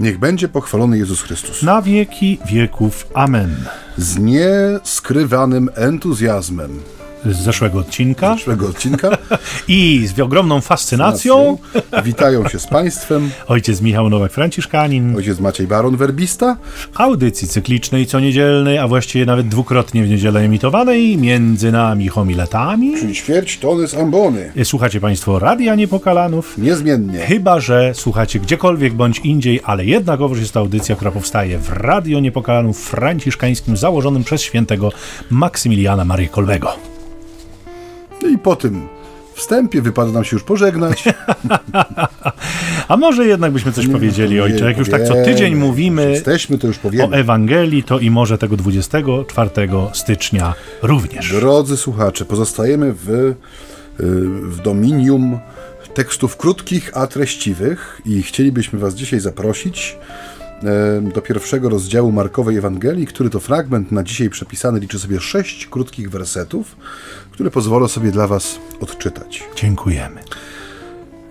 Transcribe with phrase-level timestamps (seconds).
[0.00, 1.62] Niech będzie pochwalony Jezus Chrystus.
[1.62, 3.06] Na wieki wieków.
[3.14, 3.56] Amen.
[3.96, 6.80] Z nieskrywanym entuzjazmem
[7.26, 9.10] Z zeszłego odcinka zeszłego odcinka
[9.68, 11.58] i z ogromną fascynacją
[12.04, 16.56] witają się z Państwem ojciec Michał Nowak-Franciszkanin ojciec Maciej Baron Werbista.
[16.92, 22.98] w audycji cyklicznej co niedzielnej, a właściwie nawet dwukrotnie w niedzielę emitowanej między nami homiletami.
[23.00, 24.52] Czyli ćwierć tony z ambony.
[24.64, 26.58] Słuchacie Państwo Radia Niepokalanów.
[26.58, 27.18] Niezmiennie.
[27.18, 32.20] Chyba, że słuchacie gdziekolwiek bądź indziej, ale jednakowoż jest to audycja, która powstaje w Radio
[32.20, 34.92] Niepokalanów franciszkańskim założonym przez świętego
[35.30, 36.99] Maksymiliana Marii Kolbego.
[38.22, 38.88] No i po tym
[39.34, 41.04] wstępie wypada nam się już pożegnać.
[42.88, 46.66] A może jednak byśmy coś powiedzieli, ojcze, jak już tak co tydzień mówimy Jesteśmy, to
[46.66, 47.16] już o powiemy.
[47.16, 49.50] Ewangelii, to i może tego 24
[49.92, 51.32] stycznia również.
[51.32, 53.34] Drodzy słuchacze, pozostajemy w, y,
[54.48, 55.38] w dominium
[55.94, 59.96] tekstów krótkich, a treściwych i chcielibyśmy Was dzisiaj zaprosić
[61.14, 66.10] do pierwszego rozdziału Markowej Ewangelii, który to fragment na dzisiaj przepisany liczy sobie sześć krótkich
[66.10, 66.76] wersetów,
[67.30, 69.44] które pozwolę sobie dla Was odczytać.
[69.56, 70.20] Dziękujemy.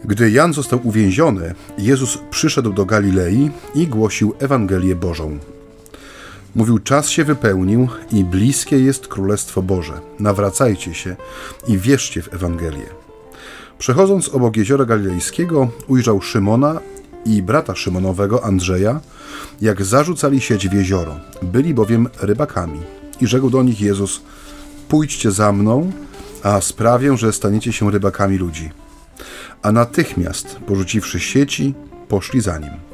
[0.06, 5.38] Gdy Jan został uwięziony, Jezus przyszedł do Galilei i głosił Ewangelię Bożą.
[6.56, 9.94] Mówił: Czas się wypełnił i bliskie jest Królestwo Boże.
[10.20, 11.16] Nawracajcie się
[11.68, 12.86] i wierzcie w Ewangelię.
[13.80, 16.80] Przechodząc obok jeziora galilejskiego, ujrzał Szymona
[17.26, 19.00] i brata Szymonowego, Andrzeja,
[19.62, 21.20] jak zarzucali sieć w jezioro.
[21.42, 22.80] Byli bowiem rybakami.
[23.22, 24.22] I rzekł do nich Jezus:
[24.88, 25.92] Pójdźcie za mną,
[26.44, 28.70] a sprawię, że staniecie się rybakami ludzi
[29.62, 31.74] a natychmiast, porzuciwszy sieci,
[32.08, 32.89] poszli za nim.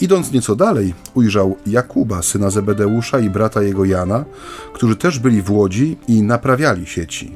[0.00, 4.24] Idąc nieco dalej, ujrzał Jakuba, syna Zebedeusza i brata jego Jana,
[4.72, 7.32] którzy też byli w łodzi i naprawiali sieci.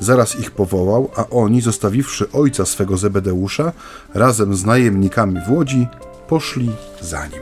[0.00, 3.72] Zaraz ich powołał, a oni, zostawiwszy ojca swego Zebedeusza,
[4.14, 5.86] razem z najemnikami w łodzi,
[6.28, 7.40] poszli za nim.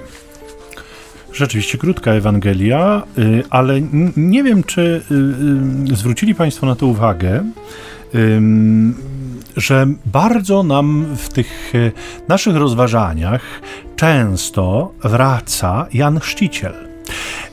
[1.32, 3.80] Rzeczywiście krótka Ewangelia, y, ale
[4.16, 5.02] nie wiem, czy
[5.90, 7.44] y, y, zwrócili Państwo na to uwagę,
[9.58, 11.92] że bardzo nam w tych y,
[12.28, 13.42] naszych rozważaniach
[13.96, 16.87] często wraca Jan Chrzciciel.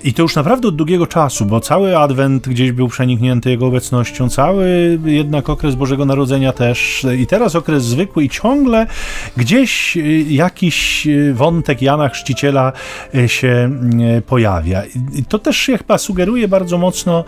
[0.06, 4.30] I to już naprawdę od długiego czasu, bo cały Adwent gdzieś był przeniknięty jego obecnością,
[4.30, 8.88] cały jednak okres Bożego Narodzenia też, i teraz okres zwykły, i ciągle
[9.38, 12.72] gdzieś y, jakiś y, wątek Jana Chrzciciela
[13.16, 13.70] y, się
[14.28, 14.84] pojawia.
[15.16, 17.24] I to też się chyba sugeruje bardzo mocno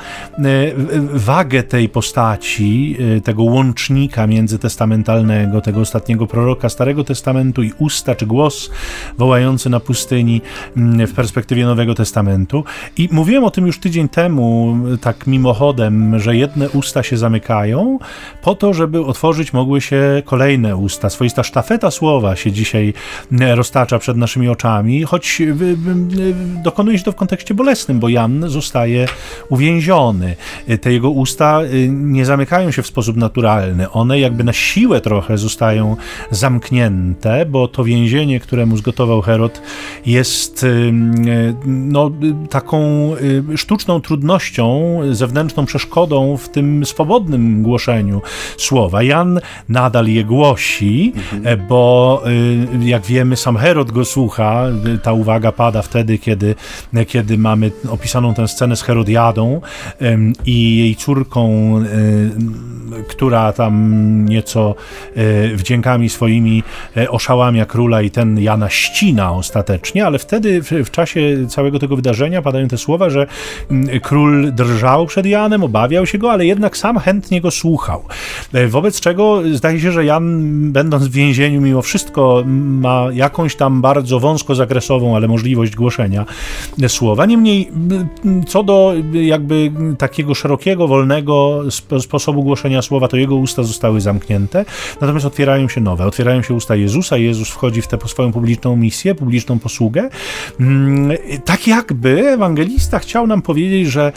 [1.13, 8.69] wagę tej postaci, tego łącznika międzytestamentalnego, tego ostatniego proroka Starego Testamentu i usta czy głos
[9.17, 10.41] wołający na pustyni
[10.77, 12.63] mm, w perspektywie Nowego Testamentu.
[12.97, 17.99] I mówiłem o tym już tydzień temu, tak mimochodem, że jedne usta się zamykają
[18.41, 21.09] po to, żeby otworzyć mogły się kolejne usta.
[21.09, 22.93] Swoista sztafeta słowa się dzisiaj
[23.55, 26.33] roztacza przed naszymi oczami, choć y, y, y,
[26.63, 29.07] dokonuje się to w kontekście bolesnym, bo Jan zostaje
[29.49, 30.35] uwięziony.
[30.81, 33.89] Te jego usta nie zamykają się w sposób naturalny.
[33.91, 35.95] One jakby na siłę trochę zostają
[36.31, 39.61] zamknięte, bo to więzienie, które mu zgotował Herod,
[40.05, 40.65] jest
[41.65, 43.11] no, y, taką
[43.53, 48.21] y, sztuczną trudnością, zewnętrzną przeszkodą w tym swobodnym głoszeniu
[48.57, 49.03] słowa.
[49.03, 51.13] Jan nadal je głosi,
[51.43, 52.23] e, bo
[52.81, 54.65] y, jak wiemy, sam Herod go słucha.
[55.03, 56.55] Ta uwaga pada wtedy, kiedy,
[57.07, 59.61] kiedy mamy opisaną tę scenę z Herodiadą
[60.45, 64.75] i jej córką, y, która tam nieco
[65.55, 66.63] wdziękami swoimi
[66.97, 71.95] e, oszałamia króla i ten Jana ścina ostatecznie, ale wtedy w, w czasie całego tego
[71.95, 73.27] wydarzenia padają te słowa, że
[73.71, 78.03] mm, król drżał przed Janem, obawiał się go, ale jednak sam chętnie go słuchał.
[78.53, 83.81] E, Wobec czego zdaje się, że Jan, będąc w więzieniu, mimo wszystko ma jakąś tam
[83.81, 86.25] bardzo wąskozakresową, ale możliwość głoszenia
[86.83, 87.25] e, słowa.
[87.25, 87.71] Niemniej,
[88.47, 94.01] co do e, jakby takiego szerokiego, wolnego sp- sposobu głoszenia słowa, to jego usta zostały
[94.01, 94.65] zamknięte,
[95.01, 96.05] natomiast otwierają się nowe.
[96.05, 100.09] Otwierają się usta Jezusa, Jezus wchodzi w tę swoją publiczną misję, publiczną posługę.
[100.59, 104.11] Mm, Tak jakby ewangelista chciał nam powiedzieć, że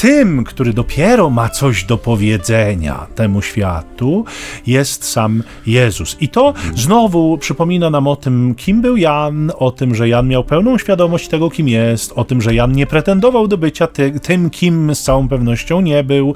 [0.00, 4.24] tym, który dopiero ma coś do powiedzenia temu światu,
[4.66, 6.16] jest sam Jezus.
[6.20, 10.44] I to znowu przypomina nam o tym, kim był Jan, o tym, że Jan miał
[10.44, 14.50] pełną świadomość tego, kim jest, o tym, że Jan nie pretendował do bycia ty, tym,
[14.50, 16.34] kim z całą pewnością nie był.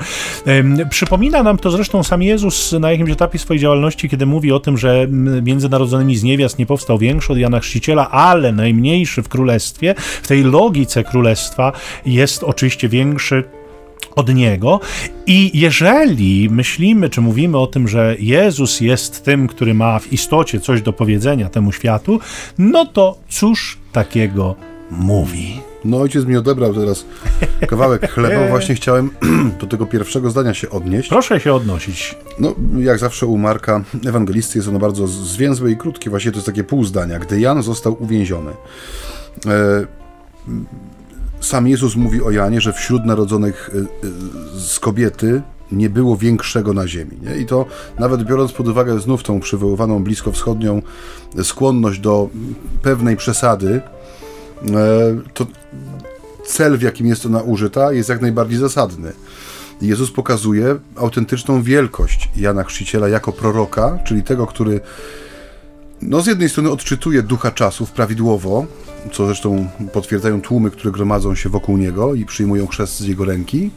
[0.90, 4.78] Przypomina nam to zresztą sam Jezus na jakimś etapie swojej działalności, kiedy mówi o tym,
[4.78, 5.06] że
[5.42, 9.94] między narodzonymi z niewiast nie powstał większy od Jana Chrzciciela, ale najmniejszy w królestwie.
[10.22, 11.72] W tej logice królestwa
[12.06, 13.53] jest oczywiście większy
[14.16, 14.80] od Niego.
[15.26, 20.60] I jeżeli myślimy, czy mówimy o tym, że Jezus jest tym, który ma w istocie
[20.60, 22.20] coś do powiedzenia temu światu,
[22.58, 24.54] no to cóż takiego
[24.90, 25.60] mówi?
[25.84, 27.04] No ojciec mi odebrał teraz
[27.68, 29.10] kawałek chleba, właśnie chciałem
[29.60, 31.08] do tego pierwszego zdania się odnieść.
[31.08, 32.14] Proszę się odnosić.
[32.38, 36.46] No, jak zawsze u Marka Ewangelisty jest ono bardzo zwięzłe i krótkie, właśnie to jest
[36.46, 37.18] takie pół zdania.
[37.18, 38.50] Gdy Jan został uwięziony.
[39.46, 39.86] E,
[41.44, 45.42] sam Jezus mówi o Janie, że wśród narodzonych e, e, z kobiety
[45.72, 47.18] nie było większego na ziemi.
[47.22, 47.36] Nie?
[47.36, 47.66] I to
[47.98, 50.82] nawet biorąc pod uwagę znów tą przywoływaną bliskowschodnią
[51.42, 52.28] skłonność do
[52.82, 53.80] pewnej przesady,
[55.34, 55.46] to
[56.46, 59.12] cel, w jakim jest ona użyta, jest jak najbardziej zasadny.
[59.82, 64.80] Jezus pokazuje autentyczną wielkość Jana Chrzciciela jako proroka, czyli tego, który
[66.04, 68.66] no z jednej strony odczytuje ducha czasów prawidłowo,
[69.12, 73.70] co zresztą potwierdzają tłumy, które gromadzą się wokół niego i przyjmują chrzest z jego ręki,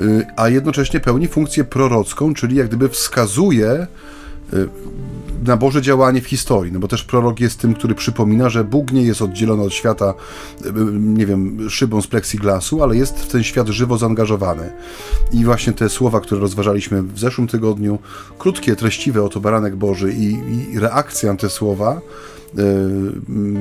[0.00, 3.86] y, a jednocześnie pełni funkcję prorocką, czyli jak gdyby wskazuje
[4.52, 4.68] y,
[5.46, 8.92] na Boże działanie w historii, no bo też prorok jest tym, który przypomina, że Bóg
[8.92, 10.14] nie jest oddzielony od świata,
[10.66, 14.72] y, nie wiem, szybą z plexiglasu, ale jest w ten świat żywo zaangażowany.
[15.32, 17.98] I właśnie te słowa, które rozważaliśmy w zeszłym tygodniu,
[18.38, 20.38] krótkie, treściwe, oto baranek Boży i,
[20.74, 22.00] i reakcja na te słowa,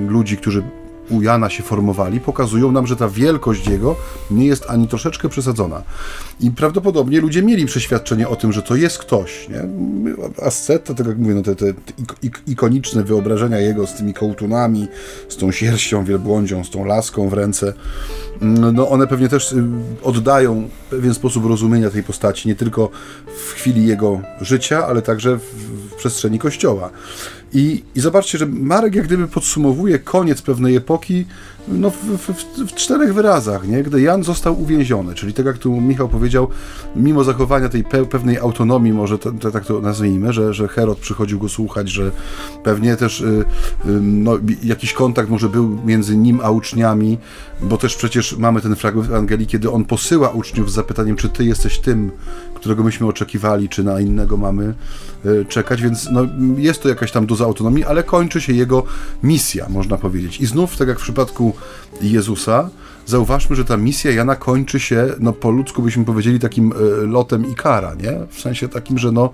[0.07, 0.63] ludzi, którzy
[1.09, 3.95] u Jana się formowali, pokazują nam, że ta wielkość jego
[4.31, 5.83] nie jest ani troszeczkę przesadzona.
[6.39, 9.49] I prawdopodobnie ludzie mieli przeświadczenie o tym, że to jest ktoś.
[9.49, 9.63] Nie?
[10.43, 11.73] Asceta, tak jak mówię, no te, te
[12.47, 14.87] ikoniczne wyobrażenia jego z tymi kołtunami,
[15.29, 17.73] z tą sierścią wielbłądzią, z tą laską w ręce,
[18.41, 19.63] mm, no one pewnie też y,
[20.03, 22.89] oddają pewien sposób rozumienia tej postaci, nie tylko
[23.37, 25.41] w chwili jego życia, ale także w,
[25.91, 26.89] w przestrzeni Kościoła.
[27.53, 31.25] I, I zobaczcie, że Marek jak gdyby podsumowuje koniec pewnej epoki
[31.67, 32.31] no, w, w,
[32.71, 33.83] w, czterech wyrazach, nie?
[33.83, 36.47] gdy Jan został uwięziony, czyli tak jak tu Michał powiedział,
[36.95, 39.17] mimo zachowania tej pe pewnej autonomii, może
[39.53, 42.11] tak to nazwijmy, że, że Herod przychodził go słuchać, że
[42.63, 43.45] pewnie też y, y,
[44.01, 47.17] no, jakiś kontakt może był między nim a uczniami,
[47.61, 51.45] bo też przecież mamy ten fragment Ewangelii, kiedy on posyła uczniów z zapytaniem, czy ty
[51.45, 52.11] jesteś tym,
[52.53, 54.73] którego myśmy oczekiwali, czy na innego mamy
[55.49, 56.21] czekać, więc no,
[56.57, 58.83] jest to jakaś tam doza autonomii, ale kończy się jego
[59.23, 60.39] misja, można powiedzieć.
[60.41, 61.53] I znów, tak jak w przypadku
[62.01, 62.69] Jezusa,
[63.09, 67.51] zauważmy, że ta misja Jana kończy się, no po ludzku byśmy powiedzieli, takim y, lotem
[67.51, 68.19] Ikara, nie?
[68.29, 69.29] W sensie takim, że no,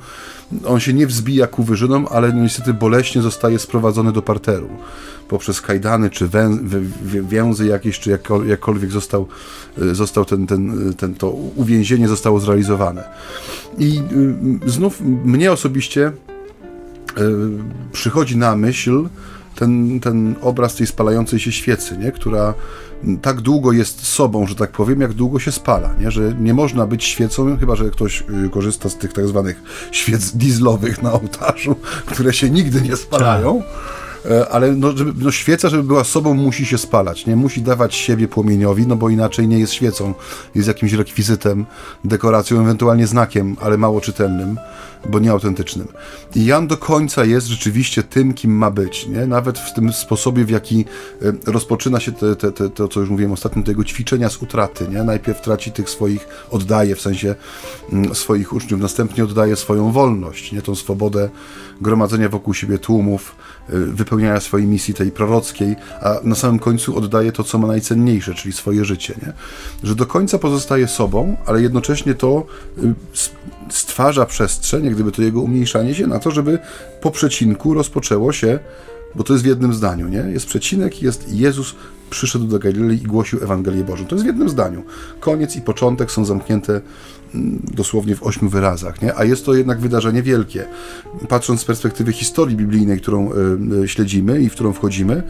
[0.66, 4.70] on się nie wzbija ku wyżynom, ale no, niestety boleśnie zostaje sprowadzony do parteru.
[5.28, 6.58] Poprzez kajdany, czy wę,
[7.04, 9.28] więzy jakieś, czy jakkolwiek został,
[9.82, 13.04] y, został ten, ten, ten, to uwięzienie zostało zrealizowane.
[13.78, 14.02] I
[14.66, 15.75] y, znów mnie osobiście
[17.92, 19.10] przychodzi na myśl,
[19.56, 22.12] ten, ten obraz tej spalającej się świecy, nie?
[22.12, 22.54] która
[23.22, 26.12] tak długo jest sobą, że tak powiem, jak długo się spala, nie?
[26.12, 29.62] że nie można być świecą, chyba że ktoś y, korzysta z tych tak zwanych
[29.92, 31.76] świec dieslowych na ołtarzu,
[32.06, 33.64] które się nigdy nie spalają.
[34.32, 37.36] E, ale no, żeby, no świeca, żeby była sobą, musi się spalać, nie?
[37.36, 40.14] Musi dawać siebie płomieniowi, no bo inaczej nie jest świecą.
[40.56, 41.66] Jest jakimś rekwizytem,
[42.04, 44.58] dekoracją, ewentualnie znakiem, ale mało czytelnym
[45.10, 45.88] bo nieautentycznym.
[46.36, 49.26] I Jan do końca jest rzeczywiście tym, kim ma być, nie?
[49.26, 50.86] nawet w tym sposobie, w jaki
[51.22, 54.88] e, rozpoczyna się te, te, te, to, co już mówiłem ostatnio, tego ćwiczenia z utraty.
[54.88, 55.04] Nie?
[55.04, 57.36] Najpierw traci tych swoich, oddaje w sensie
[57.92, 60.62] mm, swoich uczniów, następnie oddaje swoją wolność, nie?
[60.62, 61.30] tą swobodę
[61.82, 63.36] gromadzenia wokół siebie tłumów,
[63.70, 68.34] e, wypełniania swojej misji tej prorockiej, a na samym końcu oddaje to, co ma najcenniejsze,
[68.34, 69.16] czyli swoje życie.
[69.22, 69.34] Nie?
[69.84, 72.46] Że do końca pozostaje sobą, ale jednocześnie to
[72.78, 72.94] y,
[73.70, 76.60] stwarza przestrzeń, jak gdyby to jego umniejszanie się na to, żeby
[77.02, 78.60] po przecinku rozpoczęło się,
[79.16, 80.18] bo to jest w jednym zdaniu, nie?
[80.18, 81.76] Jest przecinek, jest Jezus
[82.10, 84.06] przyszedł do Galilei i głosił Ewangelię Bożą.
[84.06, 84.84] To jest w jednym zdaniu.
[85.20, 86.82] Koniec i początek są zamknięte
[87.74, 89.16] dosłownie w ośmiu wyrazach, nie?
[89.16, 90.66] a jest to jednak wydarzenie wielkie.
[91.30, 93.30] Patrząc z perspektywy historii biblijnej, którą
[93.84, 95.24] y, śledzimy i w którą wchodzimy,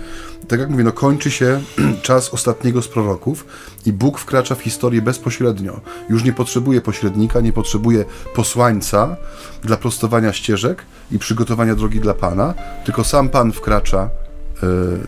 [0.48, 1.62] tak jak mówię, no kończy się
[2.01, 3.46] czas ostatniego z proroków
[3.86, 5.82] i Bóg wkracza w historię bezpośrednio.
[6.10, 8.05] Już nie potrzebuje pośrednika, nie potrzebuje
[8.36, 9.17] posłańca
[9.63, 12.53] dla prostowania ścieżek i przygotowania drogi dla Pana,
[12.86, 14.10] tylko sam Pan wkracza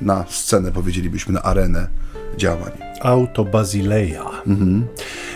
[0.01, 1.87] na scenę, powiedzielibyśmy, na arenę
[2.37, 2.71] działań.
[3.01, 4.25] Autobazileia.
[4.47, 4.87] Mhm.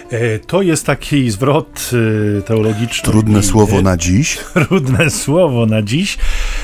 [0.10, 1.90] E, to jest taki zwrot
[2.40, 3.10] e, teologiczny.
[3.12, 4.38] Trudne słowo na dziś.
[4.54, 6.18] Trudne słowo na dziś,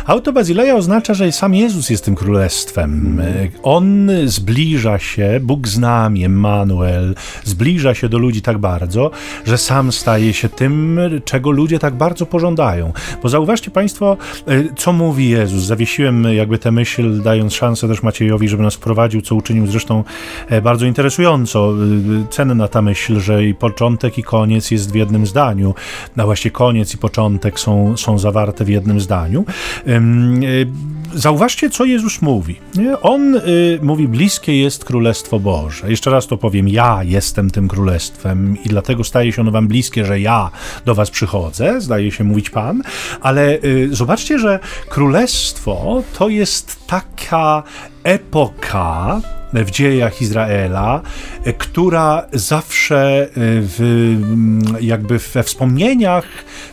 [0.05, 3.21] Autobazileia oznacza, że sam Jezus jest tym królestwem.
[3.63, 9.11] On zbliża się, Bóg z nami, Emmanuel, zbliża się do ludzi tak bardzo,
[9.45, 12.93] że sam staje się tym, czego ludzie tak bardzo pożądają.
[13.23, 14.17] Bo zauważcie Państwo,
[14.49, 15.63] y, co mówi Jezus.
[15.63, 20.03] Zawiesiłem jakby tę myśl, dając szansę też Maciejowi, żeby nas wprowadził, co uczynił zresztą
[20.49, 21.73] e, bardzo interesująco.
[22.23, 25.75] Y, cenna ta myśl, że i początek, i koniec jest w jednym zdaniu.
[26.17, 29.45] A właściwie koniec i początek są, są zawarte w jednym zdaniu.
[29.87, 30.67] Y,
[31.13, 32.55] zauważcie, co Jezus mówi.
[33.01, 33.41] On
[33.81, 35.89] mówi, bliskie jest Królestwo Boże.
[35.89, 40.05] Jeszcze raz to powiem, ja jestem tym Królestwem i dlatego staje się ono wam bliskie,
[40.05, 40.51] że ja
[40.85, 42.81] do was przychodzę, zdaje się mówić Pan,
[43.21, 43.59] ale
[43.91, 47.63] zobaczcie, że Królestwo to jest taka
[48.03, 49.21] epoka
[49.53, 51.01] w dziejach Izraela,
[51.57, 54.15] która zawsze w,
[54.81, 56.25] jakby we wspomnieniach,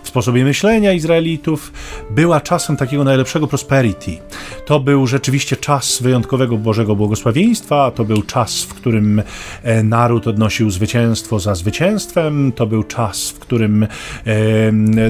[0.02, 1.72] w sposobie myślenia Izraelitów
[2.10, 4.18] była czasem takiego najlepszego prosperity.
[4.66, 9.22] To był rzeczywiście czas wyjątkowego Bożego błogosławieństwa, to był czas, w którym
[9.62, 13.88] e, naród odnosił zwycięstwo za zwycięstwem, to był czas, w którym e,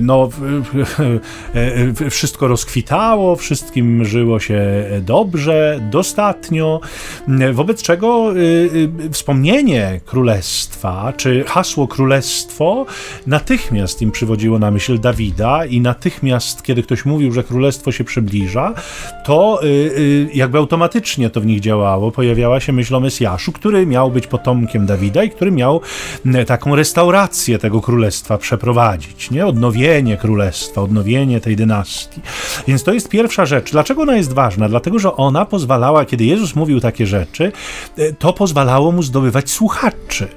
[0.01, 0.29] no,
[2.05, 6.81] e, wszystko rozkwitało, wszystkim żyło się dobrze, dostatnio,
[7.55, 8.35] wobec czego
[9.13, 12.87] wspomnienie królestwa, czy hasło królestwo
[13.27, 18.75] natychmiast im przywodziło na myśl Dawida i natychmiast, kiedy ktoś mówił, że królestwo się przybliża,
[19.25, 22.11] to y, y, jakby automatycznie to w nich działało.
[22.11, 25.81] Pojawiała się myśl o Mesjaszu, który miał być potomkiem Dawida i który miał
[26.47, 29.47] taką restaurację tego królestwa przeprowadzić, nie?
[29.47, 32.21] Odnowienie królestwa, odnowienie tej dynastii.
[32.69, 33.73] Więc to jest pierwsza rzecz.
[33.73, 34.69] Dlaczego ona jest ważna?
[34.69, 37.44] Dlatego, że ona pozwalała, kiedy Jezus mówił takie rzeczy,
[37.99, 40.29] y, to pozwalało mu zdobywać słuchaczy,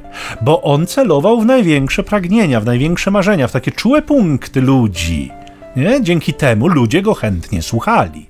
[0.42, 5.32] bo on celował w największe pragnienia, w największe marzenia, w takie czułe punkty ludzi.
[5.78, 6.02] Nie?
[6.02, 8.26] Dzięki temu ludzie go chętnie słuchali.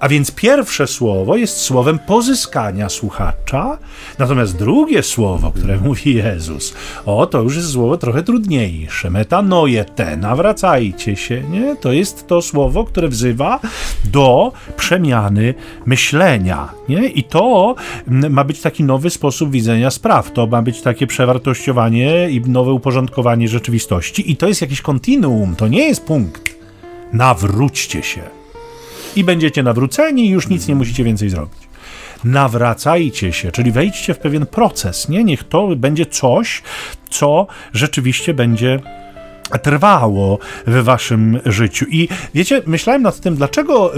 [0.00, 3.78] A więc pierwsze słowo jest słowem pozyskania słuchacza,
[4.18, 6.74] natomiast drugie słowo, które mówi Jezus,
[7.06, 9.10] o to już jest słowo trochę trudniejsze.
[9.10, 11.42] Metanoje te, nawracajcie się.
[11.50, 11.76] Nie?
[11.76, 13.60] To jest to słowo, które wzywa
[14.04, 15.54] do przemiany
[15.86, 16.68] myślenia.
[16.88, 17.08] Nie?
[17.08, 17.74] I to
[18.06, 20.32] ma być taki nowy sposób widzenia spraw.
[20.32, 24.30] To ma być takie przewartościowanie i nowe uporządkowanie rzeczywistości.
[24.32, 26.57] I to jest jakiś kontinuum, to nie jest punkt
[27.12, 28.22] nawróćcie się.
[29.16, 31.58] I będziecie nawróceni i już nic nie musicie więcej zrobić.
[32.24, 35.24] Nawracajcie się, czyli wejdźcie w pewien proces, nie?
[35.24, 36.62] Niech to będzie coś,
[37.10, 38.80] co rzeczywiście będzie
[39.62, 41.86] trwało w waszym życiu.
[41.88, 43.92] I wiecie, myślałem nad tym, dlaczego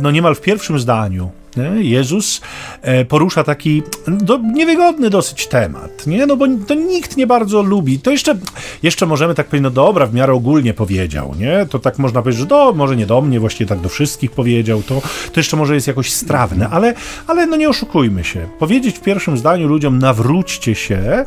[0.00, 1.30] no niemal w pierwszym zdaniu
[1.78, 2.40] Jezus
[2.82, 6.26] e, porusza taki do, niewygodny dosyć temat, nie?
[6.26, 7.98] No bo to nikt nie bardzo lubi.
[7.98, 8.34] To jeszcze,
[8.82, 11.66] jeszcze możemy tak powiedzieć, no dobra, w miarę ogólnie powiedział, nie?
[11.70, 14.82] To tak można powiedzieć, że do, może nie do mnie, właściwie tak do wszystkich powiedział,
[14.82, 16.94] to, to jeszcze może jest jakoś strawne, ale,
[17.26, 18.48] ale no nie oszukujmy się.
[18.58, 21.24] Powiedzieć w pierwszym zdaniu ludziom nawróćcie się,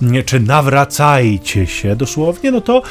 [0.00, 2.82] nie, czy nawracajcie się dosłownie, no to,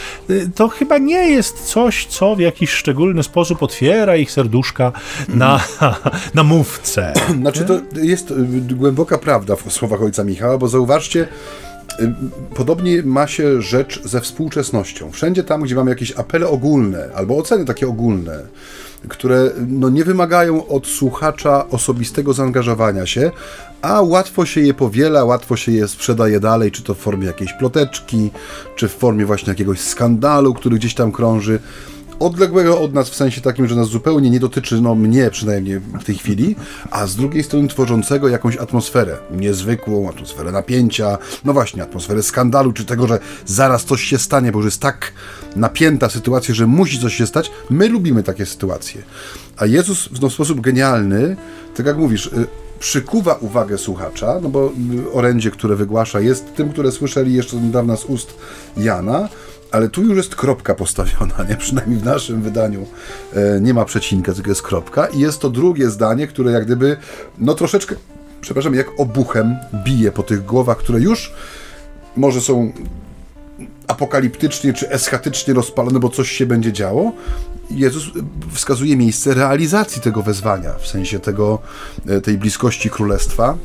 [0.55, 4.91] to chyba nie jest coś, co w jakiś szczególny sposób otwiera ich serduszka
[5.27, 5.59] na,
[6.35, 6.76] na mów
[7.41, 8.35] Znaczy to jest y,
[8.75, 11.27] głęboka prawda w słowach ojca Michała, bo zauważcie,
[11.99, 12.13] y,
[12.55, 15.11] Podobnie ma się rzecz ze współczesnością.
[15.11, 18.39] Wszędzie tam, gdzie mamy jakieś apele ogólne albo oceny takie ogólne,
[19.07, 23.31] które no, nie wymagają od słuchacza osobistego zaangażowania się,
[23.81, 27.53] a łatwo się je powiela, łatwo się je sprzedaje dalej, czy to w formie jakiejś
[27.53, 28.31] ploteczki,
[28.75, 31.59] czy w formie właśnie jakiegoś skandalu, który gdzieś tam krąży
[32.19, 36.03] odległego od nas w sensie takim, że nas zupełnie nie dotyczy, no mnie przynajmniej w
[36.03, 36.55] tej chwili,
[36.91, 42.85] a z drugiej strony tworzącego jakąś atmosferę, niezwykłą atmosferę napięcia, no właśnie, atmosferę skandalu, czy
[42.85, 45.11] tego, że zaraz coś się stanie, bo już jest tak
[45.55, 47.51] napięta sytuacja, że musi coś się stać.
[47.69, 49.01] My lubimy takie sytuacje.
[49.57, 51.35] A Jezus w no, sposób genialny,
[51.75, 52.47] tak jak mówisz, y,
[52.79, 54.71] przykuwa uwagę słuchacza, no bo
[55.07, 58.33] y, orędzie, które wygłasza, jest tym, które słyszeli jeszcze niedawno z ust
[58.77, 59.29] Jana,
[59.71, 61.55] ale tu już jest kropka postawiona, nie?
[61.55, 62.87] Przynajmniej w naszym wydaniu
[63.33, 66.97] e, nie ma przecinka, tylko jest kropka i jest to drugie zdanie, które jak gdyby,
[67.37, 67.95] no troszeczkę,
[68.41, 71.33] przepraszam, jak obuchem bije po tych głowach, które już
[72.15, 72.71] może są
[73.87, 77.11] apokaliptycznie czy eschatycznie rozpalone, bo coś się będzie działo.
[77.71, 78.03] Jezus
[78.53, 81.59] wskazuje miejsce realizacji tego wezwania, w sensie tego,
[82.07, 83.57] e, tej bliskości królestwa,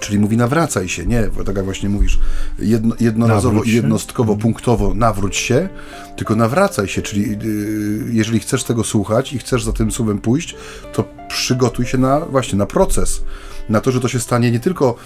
[0.00, 2.18] Czyli mówi nawracaj się, nie, tak jak właśnie mówisz,
[2.58, 4.42] jedno, jednorazowo i jednostkowo, mhm.
[4.42, 5.68] punktowo nawróć się,
[6.16, 10.56] tylko nawracaj się, czyli yy, jeżeli chcesz tego słuchać i chcesz za tym słowem pójść,
[10.92, 13.22] to przygotuj się na właśnie na proces,
[13.68, 14.96] na to, że to się stanie nie tylko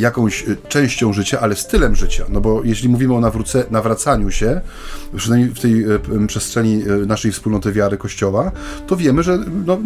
[0.00, 2.24] jakąś y, częścią życia, ale stylem życia.
[2.28, 4.60] No bo jeśli mówimy o nawróce, nawracaniu się,
[5.16, 8.52] przynajmniej w tej y, przestrzeni y, naszej wspólnoty wiary Kościoła,
[8.86, 9.78] to wiemy, że no,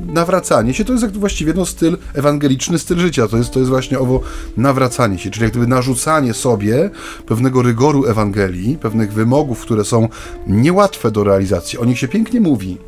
[0.00, 3.28] nawracanie się to jest właściwie no, styl ewangeliczny, styl życia.
[3.28, 4.20] To jest, to jest właśnie owo
[4.56, 6.90] nawracanie się, czyli jak gdyby narzucanie sobie
[7.26, 10.08] pewnego rygoru Ewangelii, pewnych wymogów, które są
[10.46, 11.78] niełatwe do realizacji.
[11.78, 12.78] O nich się pięknie mówi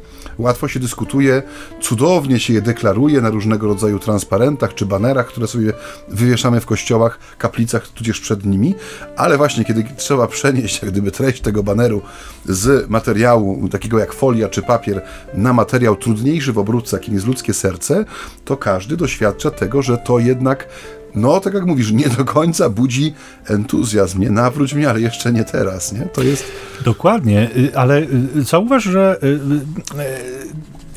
[0.40, 1.42] łatwo się dyskutuje,
[1.80, 5.72] cudownie się je deklaruje na różnego rodzaju transparentach czy banerach, które sobie
[6.08, 8.74] wywieszamy w kościołach, kaplicach, tudzież przed nimi,
[9.16, 12.02] ale właśnie kiedy trzeba przenieść jak gdyby treść tego baneru
[12.44, 15.02] z materiału takiego jak folia czy papier
[15.34, 18.04] na materiał trudniejszy w obróbce, jakim jest ludzkie serce,
[18.44, 20.68] to każdy doświadcza tego, że to jednak
[21.14, 23.14] no, tak jak mówisz, nie do końca budzi
[23.46, 24.20] entuzjazm.
[24.20, 26.00] Nie nawróć mnie, ale jeszcze nie teraz, nie?
[26.00, 26.44] To jest...
[26.84, 27.98] Dokładnie, y, ale
[28.36, 29.40] y, zauważ, że y,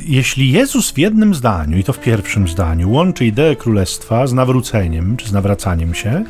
[0.06, 5.18] jeśli Jezus w jednym zdaniu, i to w pierwszym zdaniu, łączy ideę królestwa z nawróceniem,
[5.18, 6.24] czy z nawracaniem się,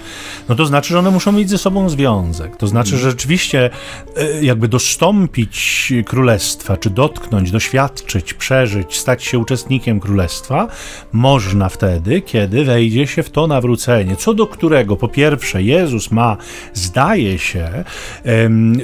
[0.49, 2.57] no to znaczy, że one muszą mieć ze sobą związek.
[2.57, 3.69] To znaczy, że rzeczywiście
[4.17, 10.67] e, jakby dostąpić królestwa, czy dotknąć, doświadczyć, przeżyć, stać się uczestnikiem królestwa,
[11.11, 16.37] można wtedy, kiedy wejdzie się w to nawrócenie, co do którego po pierwsze Jezus ma,
[16.73, 17.83] zdaje się,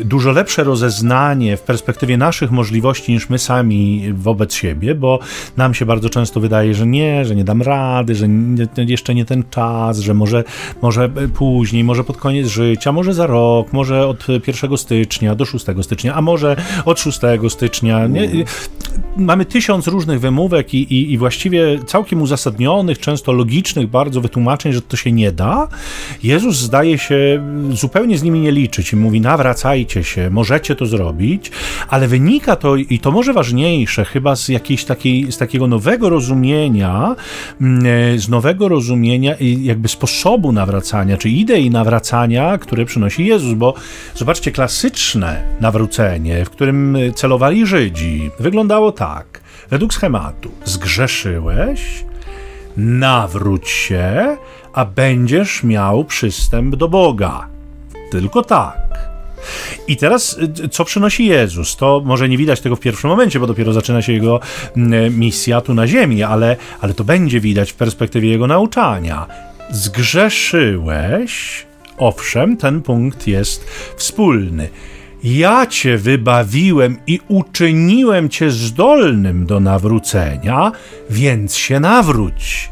[0.05, 5.19] dużo lepsze rozeznanie w perspektywie naszych możliwości niż my sami wobec siebie siebie, bo
[5.57, 9.25] nam się bardzo często wydaje, że nie, że nie dam rady, że nie, jeszcze nie
[9.25, 10.43] ten czas, że może,
[10.81, 15.65] może później, może pod koniec życia, może za rok, może od 1 stycznia do 6
[15.81, 16.55] stycznia, a może
[16.85, 17.19] od 6
[17.49, 18.07] stycznia.
[18.07, 18.29] Nie?
[19.17, 24.81] Mamy tysiąc różnych wymówek i, i, i właściwie całkiem uzasadnionych, często logicznych bardzo wytłumaczeń, że
[24.81, 25.67] to się nie da.
[26.23, 31.51] Jezus zdaje się zupełnie z nimi nie liczyć i mówi: nawracajcie się, możecie to zrobić,
[31.89, 37.15] ale wynika to, i to może ważniejsze, chyba z jakiejś takiej, z takiego nowego rozumienia,
[37.61, 43.73] mm, z nowego rozumienia i jakby sposobu nawracania, czy idei nawracania, które przynosi Jezus, bo
[44.15, 52.05] zobaczcie, klasyczne nawrócenie, w którym celowali Żydzi, wyglądało tak, według schematu, zgrzeszyłeś,
[52.77, 54.37] nawróć się,
[54.73, 57.47] a będziesz miał przystęp do Boga.
[58.11, 59.09] Tylko tak.
[59.87, 61.75] I teraz, y, co przynosi Jezus?
[61.75, 64.39] To może nie widać tego w pierwszym momencie, bo dopiero zaczyna się jego
[64.77, 69.27] mm, misja tu na ziemi, ale, ale to będzie widać w perspektywie jego nauczania.
[69.71, 71.65] Zgrzeszyłeś,
[71.97, 73.65] owszem, ten punkt jest
[73.97, 74.69] wspólny.
[75.23, 80.71] Ja cię wybawiłem i uczyniłem cię zdolnym do nawrócenia,
[81.09, 82.69] więc się nawróć.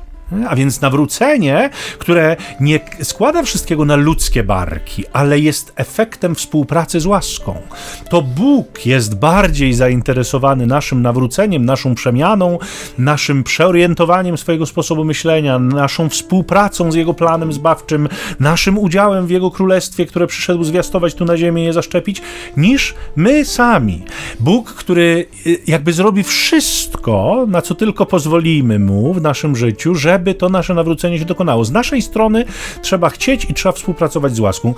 [0.50, 7.06] A więc nawrócenie, które nie składa wszystkiego na ludzkie barki, ale jest efektem współpracy z
[7.06, 7.62] łaską.
[8.10, 12.60] To Bóg jest bardziej zainteresowany naszym nawróceniem, naszą przemianą,
[12.98, 18.10] naszym przeorientowaniem swojego sposobu myślenia, naszą współpracą z Jego planem zbawczym,
[18.40, 22.22] naszym udziałem w Jego królestwie, które przyszedł zwiastować tu na ziemię i je zaszczepić,
[22.58, 24.04] niż my sami.
[24.40, 30.17] Bóg, który y, jakby zrobi wszystko, na co tylko pozwolimy Mu w naszym życiu, że
[30.18, 31.66] żeby to nasze nawrócenie się dokonało.
[31.66, 32.46] Z naszej strony
[32.82, 34.74] trzeba chcieć i trzeba współpracować z łaską.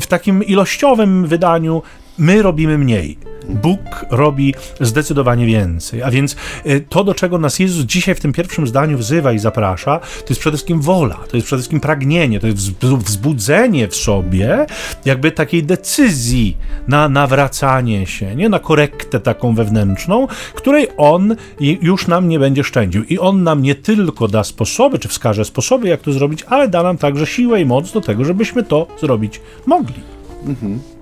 [0.00, 1.82] W takim ilościowym wydaniu
[2.18, 3.18] my robimy mniej.
[3.48, 6.02] Bóg robi zdecydowanie więcej.
[6.02, 9.38] A więc y, to, do czego nas Jezus dzisiaj w tym pierwszym zdaniu wzywa i
[9.38, 13.96] zaprasza, to jest przede wszystkim wola, to jest przede wszystkim pragnienie, to jest wzbudzenie w
[13.96, 14.66] sobie
[15.04, 16.56] jakby takiej decyzji
[16.88, 23.04] na nawracanie się, nie na korektę taką wewnętrzną, której On już nam nie będzie szczędził.
[23.04, 26.82] I On nam nie tylko da sposoby, czy wskaże sposoby, jak to zrobić, ale da
[26.82, 30.00] nam także siłę i moc do tego, żebyśmy to zrobić mogli.
[30.46, 30.95] Mhm.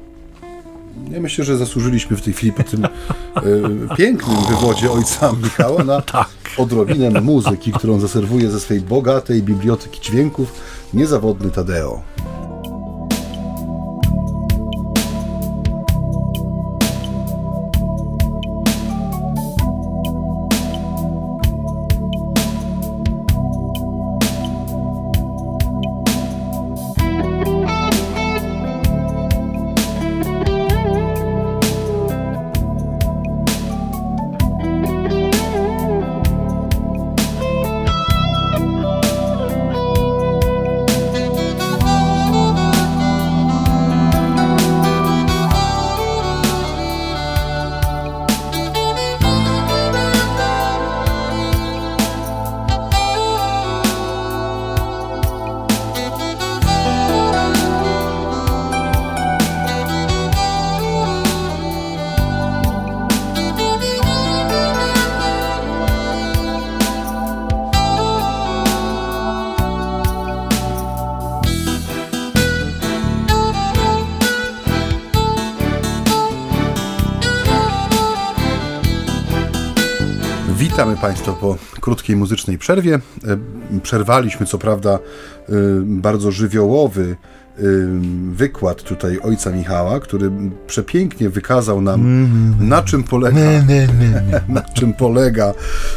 [1.10, 2.88] Ja myślę, że zasłużyliśmy w tej chwili po tym y,
[3.96, 6.28] pięknym wywodzie ojca Michała na tak.
[6.56, 10.52] odrobinę muzyki, którą zaserwuje ze swojej bogatej biblioteki dźwięków
[10.94, 12.02] niezawodny Tadeo.
[80.74, 82.94] Witamy Państwa po krótkiej muzycznej przerwie.
[83.74, 87.16] E, przerwaliśmy, co prawda, e, bardzo żywiołowy
[87.58, 87.62] e,
[88.30, 90.30] wykład tutaj ojca Michała, który
[90.66, 92.00] przepięknie wykazał nam,
[92.60, 93.40] na czym polega,
[94.48, 95.54] na czym polega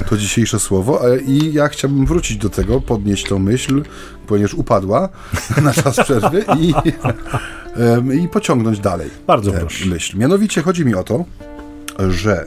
[0.10, 1.02] to dzisiejsze słowo.
[1.26, 3.84] I ja chciałbym wrócić do tego, podnieść tą myśl,
[4.28, 5.10] ponieważ upadła
[5.64, 6.74] na czas przerwy i,
[8.24, 9.10] i pociągnąć dalej.
[9.28, 9.86] Bardzo proszę.
[9.86, 10.18] Myśl.
[10.18, 11.26] Mianowicie chodzi mi o to,
[12.10, 12.46] że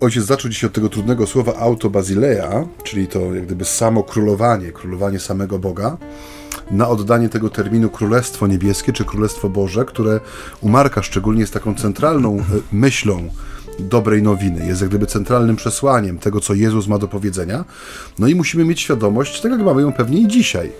[0.00, 5.20] Ojciec zaczął dzisiaj od tego trudnego słowa autobazileia, czyli to jak gdyby samo królowanie, królowanie
[5.20, 5.96] samego Boga,
[6.70, 10.20] na oddanie tego terminu Królestwo Niebieskie czy Królestwo Boże, które
[10.60, 13.28] u Marka szczególnie jest taką centralną e, myślą
[13.78, 17.64] dobrej nowiny, jest jak gdyby centralnym przesłaniem tego, co Jezus ma do powiedzenia.
[18.18, 20.72] No i musimy mieć świadomość, tak jak mamy ją pewnie i dzisiaj,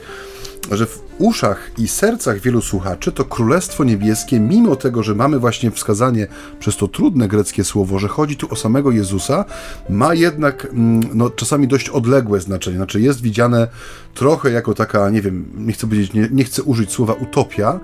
[0.71, 5.71] że w uszach i sercach wielu słuchaczy to Królestwo Niebieskie, mimo tego, że mamy właśnie
[5.71, 6.27] wskazanie
[6.59, 9.45] przez to trudne greckie słowo, że chodzi tu o samego Jezusa,
[9.91, 12.77] ma jednak mm, no, czasami dość odległe znaczenie.
[12.77, 13.69] Znaczy jest widziane
[14.15, 17.81] trochę jako taka, nie wiem, nie chcę powiedzieć, nie, nie chcę użyć słowa utopia,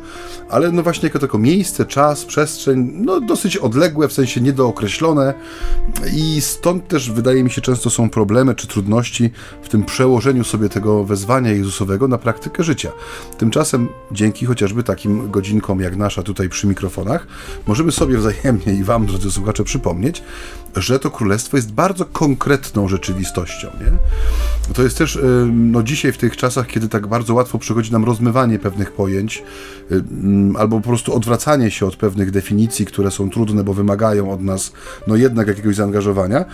[0.50, 5.34] ale no właśnie jako tako miejsce, czas, przestrzeń, no dosyć odległe, w sensie niedookreślone
[6.16, 9.30] i stąd też wydaje mi się często są problemy czy trudności
[9.62, 12.73] w tym przełożeniu sobie tego wezwania Jezusowego na praktykę życia.
[13.38, 17.26] Tymczasem dzięki chociażby takim godzinkom jak nasza tutaj przy mikrofonach,
[17.66, 20.22] możemy sobie wzajemnie i Wam, drodzy słuchacze, przypomnieć,
[20.76, 23.68] że to królestwo jest bardzo konkretną rzeczywistością.
[23.80, 23.92] Nie?
[24.74, 25.18] To jest też
[25.52, 29.42] no, dzisiaj w tych czasach, kiedy tak bardzo łatwo przychodzi nam rozmywanie pewnych pojęć,
[30.58, 34.72] albo po prostu odwracanie się od pewnych definicji, które są trudne, bo wymagają od nas
[35.06, 36.44] no jednak jakiegoś zaangażowania,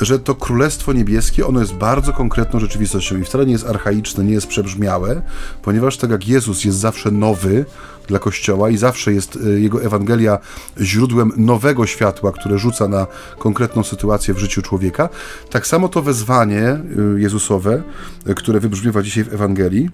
[0.00, 4.32] że to Królestwo Niebieskie, ono jest bardzo konkretną rzeczywistością i wcale nie jest archaiczne, nie
[4.32, 5.22] jest przebrzmiałe,
[5.62, 7.64] ponieważ tak jak Jezus jest zawsze nowy,
[8.10, 10.38] dla Kościoła i zawsze jest y, jego Ewangelia
[10.80, 13.06] źródłem nowego światła, które rzuca na
[13.38, 15.08] konkretną sytuację w życiu człowieka.
[15.50, 16.80] Tak samo to wezwanie
[17.16, 17.82] y, Jezusowe,
[18.28, 19.90] y, które wybrzmiewa dzisiaj w Ewangelii,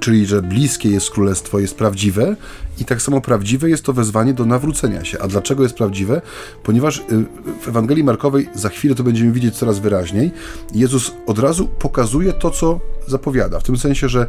[0.00, 2.36] czyli że bliskie jest królestwo, jest prawdziwe
[2.78, 5.18] i tak samo prawdziwe jest to wezwanie do nawrócenia się.
[5.18, 6.22] A dlaczego jest prawdziwe?
[6.62, 7.02] Ponieważ
[7.60, 10.30] w Ewangelii Markowej, za chwilę to będziemy widzieć coraz wyraźniej,
[10.74, 13.60] Jezus od razu pokazuje to, co zapowiada.
[13.60, 14.26] W tym sensie, że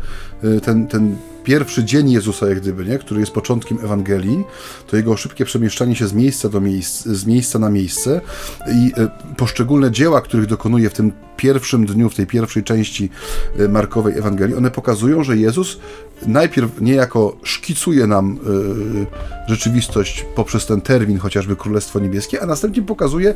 [0.63, 2.97] ten, ten pierwszy dzień Jezusa, jak gdyby, nie?
[2.97, 4.43] który jest początkiem Ewangelii,
[4.87, 8.21] to jego szybkie przemieszczanie się z miejsca, do miejsc, z miejsca na miejsce
[8.73, 13.09] i e, poszczególne dzieła, których dokonuje w tym pierwszym dniu, w tej pierwszej części
[13.69, 15.79] Markowej Ewangelii, one pokazują, że Jezus
[16.27, 23.35] najpierw niejako szkicuje nam y, rzeczywistość poprzez ten termin, chociażby Królestwo Niebieskie, a następnie pokazuje,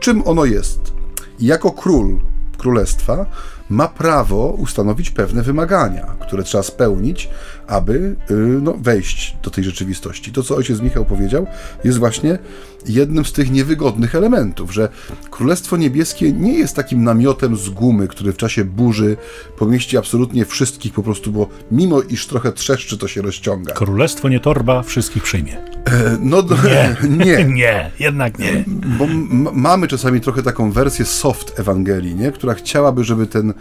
[0.00, 0.92] czym ono jest.
[1.38, 2.20] I jako król
[2.58, 3.26] królestwa
[3.72, 7.28] ma prawo ustanowić pewne wymagania, które trzeba spełnić,
[7.66, 10.32] aby y, no, wejść do tej rzeczywistości.
[10.32, 11.46] To, co ojciec Michał powiedział,
[11.84, 12.38] jest właśnie
[12.86, 14.88] jednym z tych niewygodnych elementów, że
[15.30, 19.16] Królestwo Niebieskie nie jest takim namiotem z gumy, który w czasie burzy
[19.58, 23.74] pomieści absolutnie wszystkich po prostu, bo mimo iż trochę trzeszczy, to się rozciąga.
[23.74, 25.56] Królestwo nie torba, wszystkich przyjmie.
[25.84, 28.64] E, no nie, nie, nie, jednak nie.
[28.66, 29.06] Bo
[29.52, 32.32] mamy czasami trochę taką wersję soft Ewangelii, nie?
[32.32, 33.54] która chciałaby, żeby ten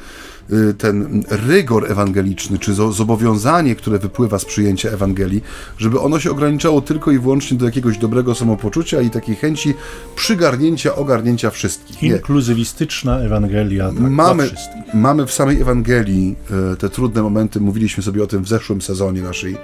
[0.77, 5.43] ten rygor ewangeliczny, czy zobowiązanie, które wypływa z przyjęcia Ewangelii,
[5.77, 9.73] żeby ono się ograniczało tylko i wyłącznie do jakiegoś dobrego samopoczucia i takiej chęci
[10.15, 12.03] przygarnięcia, ogarnięcia wszystkich.
[12.03, 14.49] Inkluzywistyczna Ewangelia tak, mamy,
[14.93, 16.35] mamy w samej Ewangelii
[16.73, 19.57] y, te trudne momenty, mówiliśmy sobie o tym w zeszłym sezonie naszej,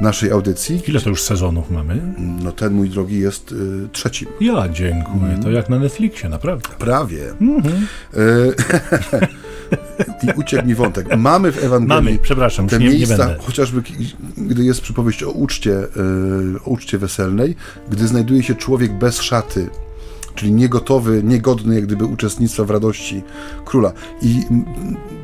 [0.00, 0.82] naszej audycji.
[0.88, 2.14] Ile to już sezonów mamy?
[2.18, 4.28] No ten, mój drogi, jest y, trzecim.
[4.40, 5.42] Ja dziękuję, mm.
[5.42, 6.68] to jak na Netflixie, naprawdę.
[6.78, 7.30] Prawie.
[7.40, 7.82] Mm -hmm.
[10.22, 11.16] I uciekł mi wątek.
[11.16, 13.82] Mamy w Ewangelii Mamy, przepraszam, te nie, miejsca, nie chociażby
[14.36, 17.56] gdy jest przypowieść o uczcie, yy, o uczcie weselnej,
[17.90, 19.70] gdy znajduje się człowiek bez szaty,
[20.34, 23.22] czyli niegotowy, niegodny jak gdyby uczestnictwa w radości
[23.64, 23.92] króla.
[24.22, 24.42] I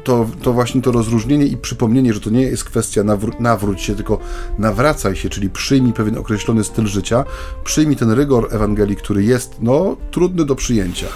[0.05, 3.95] to, to właśnie to rozróżnienie i przypomnienie, że to nie jest kwestia nawró- nawróć się,
[3.95, 4.19] tylko
[4.59, 7.25] nawracaj się, czyli przyjmij pewien określony styl życia,
[7.65, 11.07] przyjmij ten rygor Ewangelii, który jest no, trudny do przyjęcia.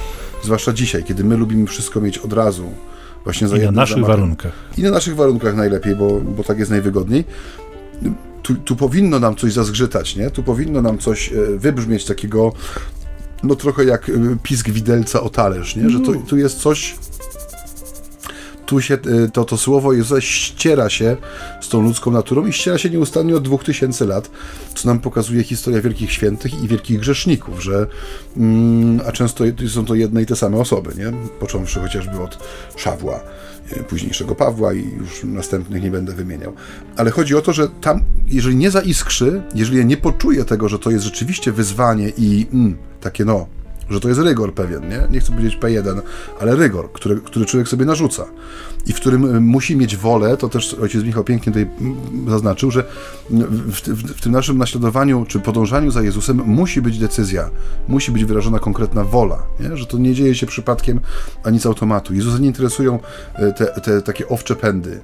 [0.42, 2.64] Zwłaszcza dzisiaj, kiedy my lubimy wszystko mieć od razu
[3.24, 4.16] Właśnie za I na naszych zamachem.
[4.16, 4.52] warunkach.
[4.78, 7.24] I na naszych warunkach najlepiej, bo, bo tak jest najwygodniej.
[8.42, 10.30] Tu, tu powinno nam coś zazgrzytać, nie?
[10.30, 12.52] Tu powinno nam coś e, wybrzmieć takiego,
[13.42, 15.90] no trochę jak e, pisk widelca o talerz, nie?
[15.90, 16.96] Że tu, tu jest coś,
[18.72, 21.16] tu się y, to, to słowo Jezusa ściera się
[21.60, 24.30] z tą ludzką naturą i ściera się nieustannie od dwóch tysięcy lat,
[24.74, 27.86] co nam pokazuje historia wielkich świętych i wielkich grzeszników, że
[28.36, 31.12] mm, a często są to jedne i te same osoby, nie?
[31.40, 32.38] Począwszy chociażby od
[32.76, 33.20] Szawła,
[33.76, 36.52] y, późniejszego Pawła i już następnych nie będę wymieniał.
[36.96, 40.78] Ale chodzi o to, że tam, jeżeli nie zaiskrzy, jeżeli ja nie poczuję tego, że
[40.78, 43.46] to jest rzeczywiście wyzwanie i mm, takie no,
[43.90, 45.06] że to jest rygor pewien, nie?
[45.10, 46.00] Nie chcę powiedzieć P1,
[46.40, 48.26] ale rygor, który, który człowiek sobie narzuca
[48.86, 51.70] i w którym y, musi mieć wolę, to też ojciec Michał pięknie tutaj
[52.28, 52.84] zaznaczył, że
[53.30, 57.50] w, w, w, tym naszym naśladowaniu czy podążaniu za Jezusem musi być decyzja,
[57.88, 59.76] musi być wyrażona konkretna wola, nie?
[59.76, 61.00] że to nie dzieje się przypadkiem
[61.44, 62.14] ani z automatu.
[62.14, 62.98] Jezusa nie interesują
[63.38, 65.00] y, te, te takie owcze pędy.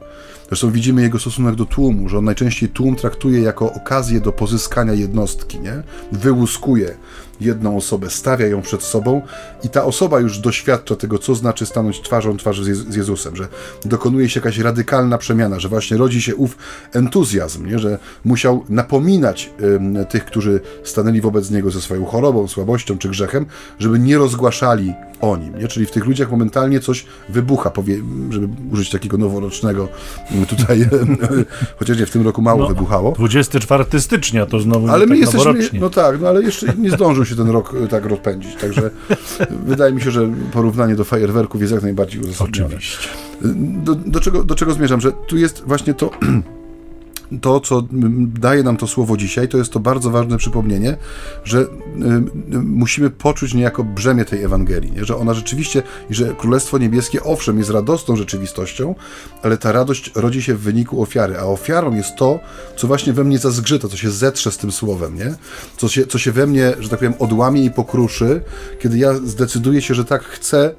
[0.49, 4.93] Zresztą widzimy jego stosunek do tłumu, że on najczęściej tłum traktuje jako okazję do pozyskania
[4.93, 5.83] jednostki, nie?
[6.13, 6.95] Wyłuskuje
[7.41, 9.23] jedną osobę, stawia ją przed sobą
[9.65, 13.49] i ta osoba już doświadcza tego, co znaczy stanąć twarzą twarzy z Jezusem, że
[13.85, 16.57] dokonuje się jakaś radykalna przemiana, że właśnie rodzi się ów
[16.93, 17.79] entuzjazm, nie?
[17.79, 23.47] że musiał napominać ym, tych, którzy stanęli wobec niego ze swoją chorobą, słabością czy grzechem,
[23.79, 25.69] żeby nie rozgłaszali o nim, nie?
[25.69, 27.97] czyli w tych ludziach momentalnie coś wybucha, powie,
[28.31, 29.89] żeby użyć takiego noworocznego
[30.49, 30.89] tutaj,
[31.79, 33.13] chociaż nie w tym roku mało no, wybuchało.
[33.13, 37.25] 24 stycznia to znowu ale my tak jesteśmy, No tak, no ale jeszcze nie zdążył
[37.25, 38.91] się ten rok tak rozpędzić, także
[39.67, 42.67] wydaje mi się, że porównanie do fajerwerków jest jak najbardziej uzasadnione.
[42.67, 43.09] Oczywiście.
[43.85, 45.01] Do, do, czego, do czego zmierzam?
[45.01, 46.11] Że tu jest właśnie to
[47.41, 47.83] to, co
[48.41, 50.97] daje nam to słowo dzisiaj, to jest to bardzo ważne przypomnienie,
[51.45, 51.67] że
[52.65, 55.05] musimy poczuć niejako brzemię tej Ewangelii, nie?
[55.05, 58.95] że ona rzeczywiście, i że Królestwo Niebieskie, owszem, jest radosną rzeczywistością,
[59.43, 62.41] ale ta radość rodzi się w wyniku ofiary, a ofiarą jest to,
[62.77, 65.35] co właśnie we mnie zazgrzyta, co się zetrze z tym słowem, nie?
[65.77, 68.41] Co, się, co się we mnie, że tak powiem, odłamie i pokruszy,
[68.81, 70.75] kiedy ja zdecyduję się, że tak chcę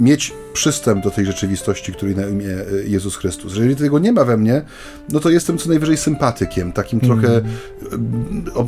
[0.00, 3.52] mieć przystęp do tej rzeczywistości, której na imię e, Jezus Chrystus.
[3.54, 4.62] Jeżeli tego nie ma we mnie,
[5.08, 7.20] no to jestem co najwyżej sympatykiem, takim mm.
[7.20, 7.42] trochę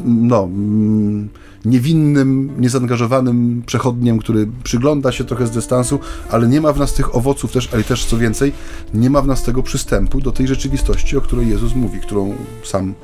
[0.05, 1.29] no, mm,
[1.65, 5.99] niewinnym, niezaangażowanym przechodniem, który przygląda się trochę z dystansu,
[6.31, 8.53] ale nie ma w nas tych owoców też, ale też co więcej,
[8.95, 12.95] nie ma w nas tego przystępu do tej rzeczywistości, o której Jezus mówi, którą sam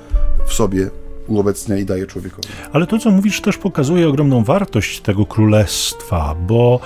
[0.46, 0.90] w sobie
[1.26, 2.48] uobecnia i daje człowiekowi.
[2.72, 6.80] Ale to, co mówisz, też pokazuje ogromną wartość tego królestwa, bo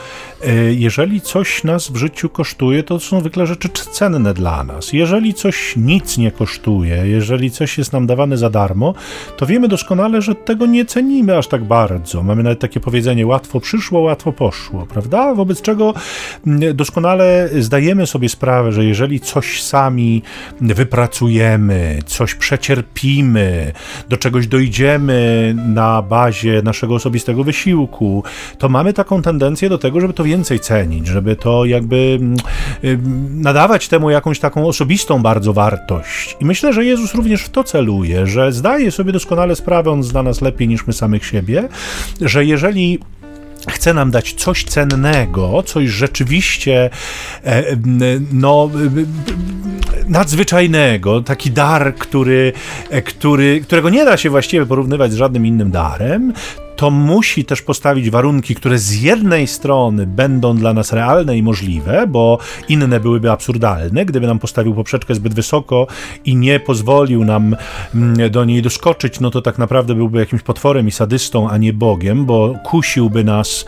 [0.47, 4.93] e, jeżeli coś nas w życiu kosztuje, to są zwykle rzeczy cenne dla nas.
[4.93, 8.95] Jeżeli coś nic nie kosztuje, jeżeli coś jest nam dawane za darmo,
[9.37, 12.23] to wiemy doskonale, że tego nie cenimy aż tak bardzo.
[12.23, 15.35] Mamy nawet takie powiedzenie: łatwo przyszło, łatwo poszło, prawda?
[15.35, 15.95] Wobec czego
[16.75, 20.23] doskonale zdajemy sobie sprawę, że jeżeli coś sami
[20.61, 23.73] wypracujemy, coś przecierpimy,
[24.09, 28.25] do czego czegoś dojdziemy na bazie naszego osobistego wysiłku,
[28.59, 32.37] to mamy taką tendencję do tego, żeby to więcej cenić, żeby to jakby mm,
[32.85, 32.99] y,
[33.31, 36.37] nadawać temu jakąś taką osobistą bardzo wartość.
[36.41, 40.23] I myślę, że Jezus również w to celuje, że zdaje sobie doskonale sprawę, on zna
[40.23, 41.69] nas lepiej niż my samych siebie,
[42.21, 42.99] że jeżeli
[43.69, 46.91] chce nam dać coś cennego, coś rzeczywiście
[47.45, 47.65] e,
[48.33, 48.71] no,
[50.11, 52.53] nadzwyczajnego, taki dar, który,
[52.91, 56.33] e, który, którego nie da się właściwie porównywać z żadnym innym darem,
[56.81, 62.07] to musi też postawić warunki, które z jednej strony będą dla nas realne i możliwe,
[62.07, 62.39] bo
[62.69, 65.87] inne byłyby absurdalne, gdyby nam postawił poprzeczkę zbyt wysoko
[66.25, 67.57] i nie pozwolił nam
[67.95, 71.73] mm, do niej doskoczyć, no to tak naprawdę byłby jakimś potworem i sadystą, a nie
[71.73, 73.65] Bogiem, bo kusiłby nas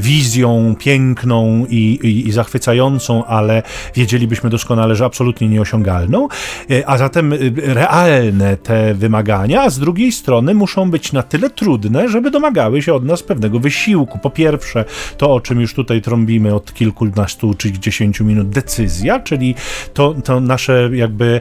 [0.00, 3.62] wizją piękną i, i, i zachwycającą, ale
[3.94, 6.28] wiedzielibyśmy doskonale, że absolutnie nieosiągalną,
[6.70, 11.50] e, a zatem y, realne te wymagania, a z drugiej strony muszą być na tyle
[11.50, 14.18] trudne, żeby domagały się od nas pewnego wysiłku.
[14.18, 14.84] Po pierwsze,
[15.16, 19.54] to o czym już tutaj trąbimy od kilkunastu czy dziesięciu minut, decyzja, czyli
[19.94, 21.40] to, to nasze jakby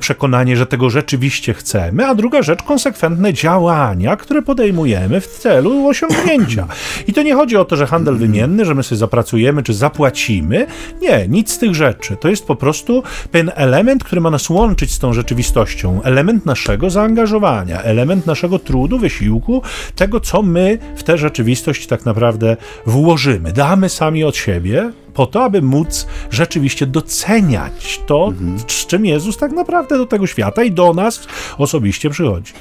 [0.00, 6.66] przekonanie, że tego rzeczywiście chcemy, a druga rzecz, konsekwentne działania, które podejmujemy w celu osiągnięcia.
[7.06, 10.66] I to nie chodzi o to, że handel wymienny, że my sobie zapracujemy czy zapłacimy.
[11.02, 12.16] Nie, nic z tych rzeczy.
[12.20, 16.90] To jest po prostu pewien element, który ma nas łączyć z tą rzeczywistością, element naszego
[16.90, 19.62] zaangażowania, element naszego trudu, wysiłku,
[19.94, 23.52] tego, co my w tę rzeczywistość tak naprawdę włożymy.
[23.52, 28.58] Damy sami od siebie, po to, aby móc rzeczywiście doceniać to, mhm.
[28.58, 31.26] z czym Jezus tak naprawdę do tego świata i do nas
[31.58, 32.52] osobiście przychodzi.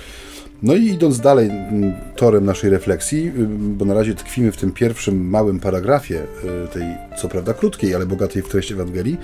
[0.64, 4.72] No i idąc dalej mm, torem naszej refleksji, y, bo na razie tkwimy w tym
[4.72, 6.84] pierwszym małym paragrafie y, tej,
[7.18, 9.18] co prawda krótkiej, ale bogatej w treść Ewangelii,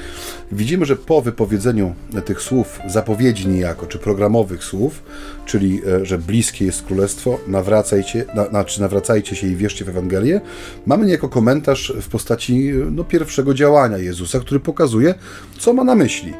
[0.51, 1.93] widzimy, że po wypowiedzeniu
[2.25, 5.03] tych słów, zapowiedzi niejako, czy programowych słów,
[5.45, 10.41] czyli e, że bliskie jest królestwo, nawracajcie, na, znaczy nawracajcie się i wierzcie w Ewangelię,
[10.85, 15.13] mamy niejako komentarz w postaci no, pierwszego działania Jezusa, który pokazuje,
[15.59, 16.33] co ma na myśli.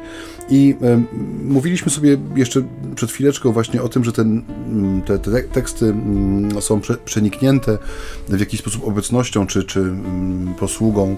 [0.50, 2.62] I y, mówiliśmy sobie jeszcze
[2.94, 4.42] przed chwileczką właśnie o tym, że ten,
[5.06, 5.94] te, te teksty
[6.58, 7.78] y, są prze, przeniknięte
[8.28, 9.94] w jakiś sposób obecnością czy, czy y,
[10.58, 11.16] posługą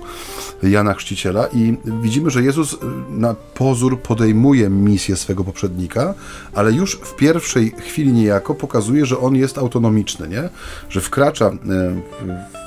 [0.63, 2.77] Jana Chrzciciela i widzimy, że Jezus
[3.11, 6.15] na pozór podejmuje misję swego poprzednika,
[6.55, 10.49] ale już w pierwszej chwili niejako pokazuje, że on jest autonomiczny, nie?
[10.89, 12.64] że wkracza w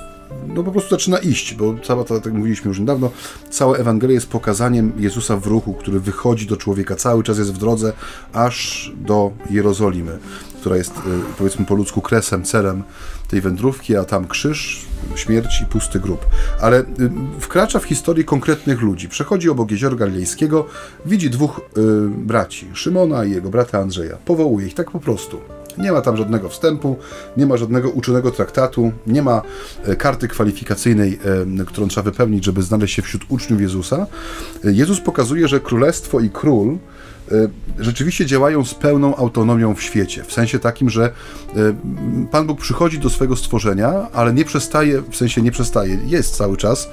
[0.47, 3.11] no po prostu zaczyna iść, bo cała ta, tak mówiliśmy już niedawno,
[3.49, 7.57] cała Ewangelia jest pokazaniem Jezusa w ruchu, który wychodzi do człowieka, cały czas jest w
[7.57, 7.93] drodze
[8.33, 10.17] aż do Jerozolimy,
[10.59, 11.01] która jest y,
[11.37, 12.83] powiedzmy po ludzku kresem, celem
[13.27, 16.25] tej wędrówki, a tam krzyż, śmierć i pusty grób.
[16.61, 16.85] Ale y,
[17.39, 19.09] wkracza w historię konkretnych ludzi.
[19.09, 20.65] Przechodzi obok jeziora galilejskiego,
[21.05, 24.17] widzi dwóch y, braci, Szymona i jego brata Andrzeja.
[24.25, 25.56] Powołuje ich tak po prostu.
[25.77, 26.97] Nie ma tam żadnego wstępu,
[27.37, 29.41] nie ma żadnego uczonego traktatu, nie ma
[29.83, 31.19] e, karty kwalifikacyjnej,
[31.61, 34.07] e, którą trzeba wypełnić, żeby znaleźć się wśród uczniów Jezusa.
[34.65, 36.77] E, Jezus pokazuje, że królestwo i król
[37.79, 40.23] rzeczywiście działają z pełną autonomią w świecie.
[40.23, 41.11] W sensie takim, że
[42.31, 46.57] Pan Bóg przychodzi do swojego stworzenia, ale nie przestaje, w sensie nie przestaje, jest cały
[46.57, 46.89] czas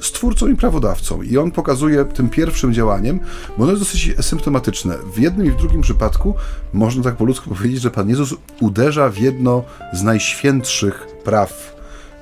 [0.00, 1.22] stwórcą i prawodawcą.
[1.22, 3.20] I on pokazuje tym pierwszym działaniem,
[3.58, 4.94] bo ono jest dosyć symptomatyczne.
[5.14, 6.34] W jednym i w drugim przypadku
[6.72, 11.76] można tak po ludzku powiedzieć, że Pan Jezus uderza w jedno z najświętszych praw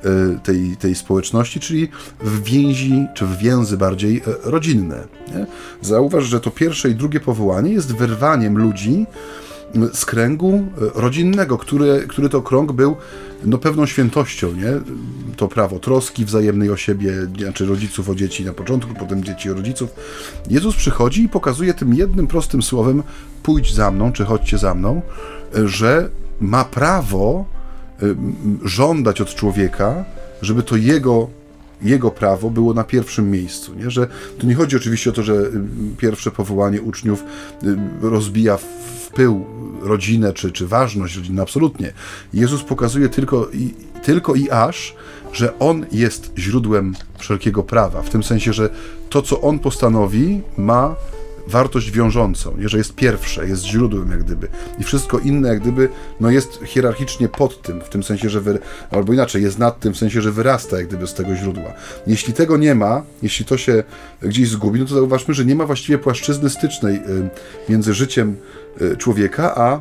[0.04, 1.88] y, tej, tej społeczności, czyli
[2.20, 5.04] w więzi, czy w więzy bardziej y, rodzinne.
[5.28, 5.46] Nie?
[5.82, 9.06] Zauważ, że to pierwsze i drugie powołanie jest wyrwaniem ludzi
[9.92, 12.96] z kręgu y, rodzinnego, który, który to krąg był
[13.44, 14.72] no, pewną świętością, nie?
[15.36, 19.54] To prawo troski wzajemnej o siebie, znaczy rodziców o dzieci na początku, potem dzieci o
[19.54, 19.90] rodziców.
[20.50, 23.02] Jezus przychodzi i pokazuje tym jednym prostym słowem
[23.42, 25.02] pójdź za mną, czy chodźcie za mną,
[25.64, 27.44] że ma prawo
[28.02, 28.16] y,
[28.64, 30.04] żądać od człowieka,
[30.42, 31.28] żeby to jego
[31.82, 33.74] jego prawo było na pierwszym miejscu.
[33.74, 33.90] Nie?
[33.90, 34.06] Że
[34.38, 35.50] tu nie chodzi oczywiście o to, że
[35.98, 37.24] pierwsze powołanie uczniów
[38.00, 38.58] rozbija
[39.16, 39.46] pył
[39.82, 41.92] rodzinę czy, czy ważność rodziny, absolutnie.
[42.34, 44.94] Jezus pokazuje tylko i, tylko i aż,
[45.32, 48.70] że On jest źródłem wszelkiego prawa, w tym sensie, że
[49.10, 50.96] to, co On postanowi, ma
[51.46, 54.48] wartość wiążącą, że jest pierwsze, jest źródłem jak gdyby
[54.78, 55.88] i wszystko inne jak gdyby
[56.20, 58.58] no jest hierarchicznie pod tym, w tym sensie, że wy,
[58.90, 61.72] albo inaczej, jest nad tym w sensie, że wyrasta jak gdyby z tego źródła.
[62.06, 63.84] Jeśli tego nie ma, jeśli to się
[64.22, 67.00] gdzieś zgubi, no to zauważmy, że nie ma właściwie płaszczyzny stycznej y,
[67.68, 68.36] między życiem
[68.98, 69.80] człowieka a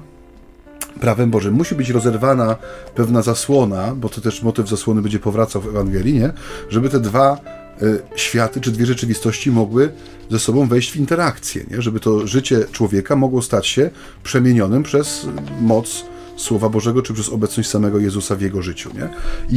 [0.99, 1.53] prawem Bożym.
[1.53, 2.55] Musi być rozerwana
[2.95, 6.33] pewna zasłona, bo to też motyw zasłony będzie powracał w Ewangelii, nie?
[6.69, 7.37] żeby te dwa
[7.81, 9.91] y, światy czy dwie rzeczywistości mogły
[10.31, 11.81] ze sobą wejść w interakcję, nie?
[11.81, 13.89] żeby to życie człowieka mogło stać się
[14.23, 15.27] przemienionym przez
[15.61, 16.05] moc
[16.37, 18.89] Słowa Bożego, czy przez obecność samego Jezusa w jego życiu.
[18.93, 19.09] Nie?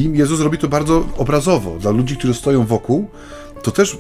[0.03, 1.79] I Jezus robi to bardzo obrazowo.
[1.79, 3.09] Dla ludzi, którzy stoją wokół,
[3.63, 3.99] to też,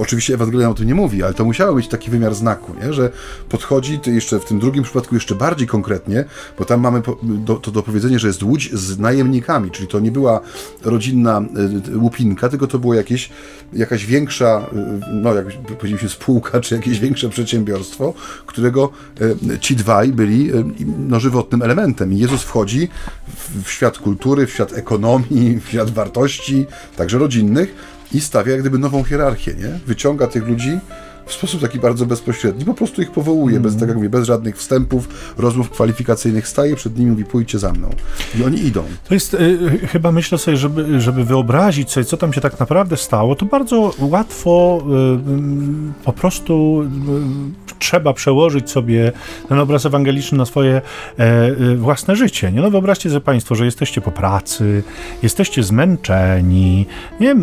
[0.00, 2.92] oczywiście Ewangelia o tym nie mówi, ale to musiało mieć taki wymiar znaku, nie?
[2.92, 3.10] że
[3.48, 6.24] podchodzi jeszcze w tym drugim przypadku jeszcze bardziej konkretnie,
[6.58, 10.12] bo tam mamy do, to do powiedzenia, że jest łódź z najemnikami, czyli to nie
[10.12, 10.40] była
[10.84, 11.42] rodzinna
[11.88, 13.30] y, łupinka, tylko to było jakieś,
[13.72, 15.46] jakaś większa, y, no jak
[15.78, 18.14] powiedzieliśmy spółka, czy jakieś większe przedsiębiorstwo,
[18.46, 18.90] którego
[19.60, 20.50] ci dwaj byli
[21.08, 22.12] no, żywotnym elementem.
[22.12, 22.88] I Jezus wchodzi
[23.64, 27.74] w świat kultury, w świat ekonomii, w świat wartości, także rodzinnych,
[28.12, 29.78] i stawia jak gdyby nową hierarchię, nie?
[29.86, 30.78] Wyciąga tych ludzi
[31.28, 33.62] w sposób taki bardzo bezpośredni, po prostu ich powołuje, mm.
[33.62, 37.58] bez, tak jak mówię, bez żadnych wstępów, rozmów kwalifikacyjnych, staje przed nimi i mówi, pójdźcie
[37.58, 37.90] za mną.
[38.40, 38.84] I oni idą.
[39.08, 39.58] To jest, y,
[39.92, 43.94] chyba myślę sobie, żeby, żeby wyobrazić sobie, co tam się tak naprawdę stało, to bardzo
[43.98, 44.82] łatwo
[46.00, 46.82] y, po prostu
[47.72, 49.12] y, trzeba przełożyć sobie
[49.48, 50.82] ten obraz ewangeliczny na swoje
[51.16, 52.52] e, własne życie.
[52.52, 52.60] Nie?
[52.60, 54.82] No wyobraźcie sobie Państwo, że jesteście po pracy,
[55.22, 56.86] jesteście zmęczeni,
[57.20, 57.36] nie?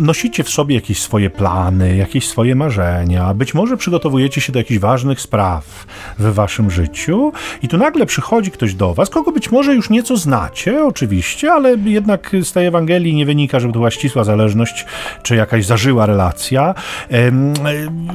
[0.00, 4.80] nosicie w sobie jakieś swoje plany, jakieś swoje marzenia, być może przygotowujecie się do jakichś
[4.80, 5.86] ważnych spraw
[6.18, 7.32] w waszym życiu
[7.62, 11.76] i tu nagle przychodzi ktoś do was, kogo być może już nieco znacie, oczywiście, ale
[11.84, 14.86] jednak z tej Ewangelii nie wynika, żeby to była ścisła zależność,
[15.22, 16.74] czy jakaś zażyła relacja.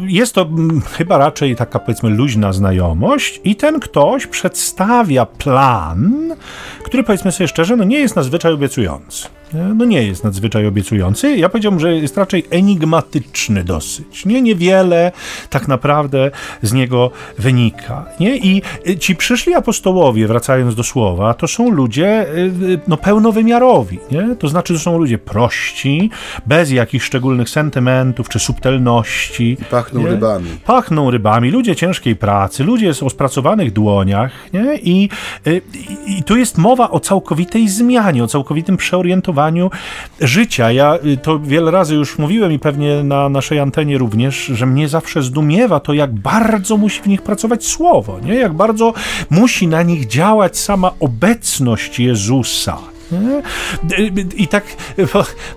[0.01, 6.35] Jest to mm, chyba raczej taka, powiedzmy, luźna znajomość i ten ktoś przedstawia plan,
[6.83, 9.38] który, powiedzmy sobie szczerze, no nie jest nadzwyczaj obiecujący.
[9.53, 11.37] No nie jest nadzwyczaj obiecujący.
[11.37, 14.25] Ja powiedziałbym, że jest raczej enigmatyczny dosyć.
[14.25, 15.11] Nie, niewiele
[15.49, 16.31] tak naprawdę
[16.61, 18.05] z niego wynika.
[18.19, 18.37] Nie?
[18.37, 18.61] I
[18.99, 22.25] ci przyszli apostołowie, wracając do słowa, to są ludzie
[22.87, 23.99] no, pełnowymiarowi.
[24.11, 24.35] Nie?
[24.39, 26.09] To znaczy, to są ludzie prości,
[26.45, 29.57] bez jakichś szczególnych sentymentów czy subtelności.
[29.61, 30.07] I pachną nie?
[30.07, 30.49] rybami.
[30.65, 31.51] Pachną rybami.
[31.51, 34.31] Ludzie ciężkiej pracy, ludzie o spracowanych dłoniach.
[34.53, 34.75] Nie?
[34.75, 35.09] I,
[35.45, 39.38] i, I tu jest mowa o całkowitej zmianie, o całkowitym przeorientowaniu
[40.21, 40.71] życia.
[40.71, 44.87] Ja y, to wiele razy już mówiłem i pewnie na naszej antenie również, że mnie
[44.87, 48.35] zawsze zdumiewa to, jak bardzo musi w nich pracować słowo, nie?
[48.35, 48.93] jak bardzo
[49.29, 52.77] musi na nich działać sama obecność Jezusa.
[54.37, 54.63] I tak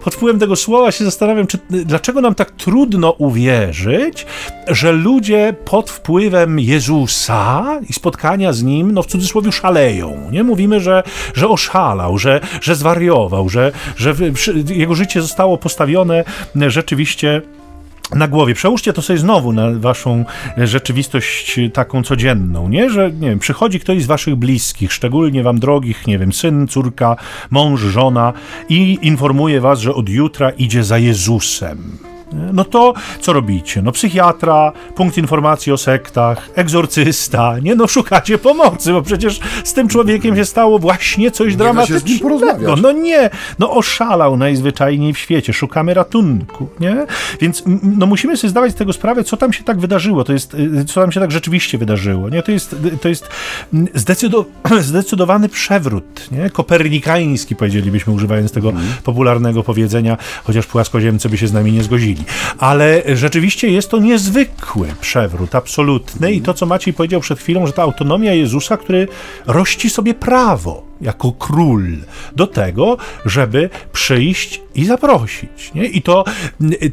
[0.05, 4.27] pod wpływem tego słowa się zastanawiam, czy, dlaczego nam tak trudno uwierzyć,
[4.69, 10.31] że ludzie pod wpływem Jezusa i spotkania z Nim, no w cudzysłowie szaleją.
[10.31, 10.45] Nie?
[10.45, 11.03] Mówimy, że,
[11.35, 14.15] że oszalał, że, że zwariował, że, że
[14.69, 16.25] jego życie zostało postawione
[16.69, 17.43] rzeczywiście
[18.15, 18.55] na głowie.
[18.55, 20.25] Przełóżcie to sobie znowu na waszą
[20.57, 22.91] rzeczywistość taką codzienną, nie?
[22.91, 27.17] Że, nie wiem, przychodzi ktoś z waszych bliskich, szczególnie wam drogich, nie wiem, syn, córka,
[27.51, 28.33] mąż, żona
[28.69, 32.12] i informuje was, że od jutra idzie za Jezusem.
[32.53, 33.83] No to co robicie?
[33.83, 39.89] No psychiatra, punkt informacji o sektach, egzorcysta, nie no szukacie pomocy, bo przecież z tym
[39.89, 42.77] człowiekiem się stało właśnie coś dramatycznego.
[42.77, 47.07] No nie, no oszalał najzwyczajniej w świecie, szukamy ratunku, nie?
[47.41, 50.55] Więc no musimy sobie zdawać z tego sprawę, co tam się tak wydarzyło, to jest,
[50.55, 52.43] y, co tam się tak rzeczywiście wydarzyło, nie?
[52.43, 53.29] To jest, to jest
[53.95, 54.45] zdecydo,
[54.81, 56.51] zdecydowany przewrót, nie?
[56.51, 58.83] Kopernikański powiedzielibyśmy, używając tego mm.
[59.05, 62.22] popularnego powiedzenia, chociaż płaskoziemcy by się z nami nie zgodzili.
[62.59, 66.33] Ale rzeczywiście jest to niezwykły przewrót, absolutny.
[66.33, 69.09] I to, co Maciej powiedział przed chwilą, że ta autonomia Jezusa, który
[69.47, 71.97] rości sobie prawo jako król
[72.37, 75.75] do tego, żeby przyjść i zaprosić.
[75.75, 75.85] Nie?
[75.85, 76.25] I to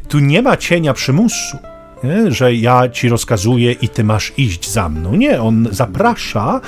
[0.08, 1.56] tu nie ma cienia przymusu.
[2.04, 2.32] Nie?
[2.32, 5.14] że ja ci rozkazuję i ty masz iść za mną.
[5.14, 6.60] Nie, on zaprasza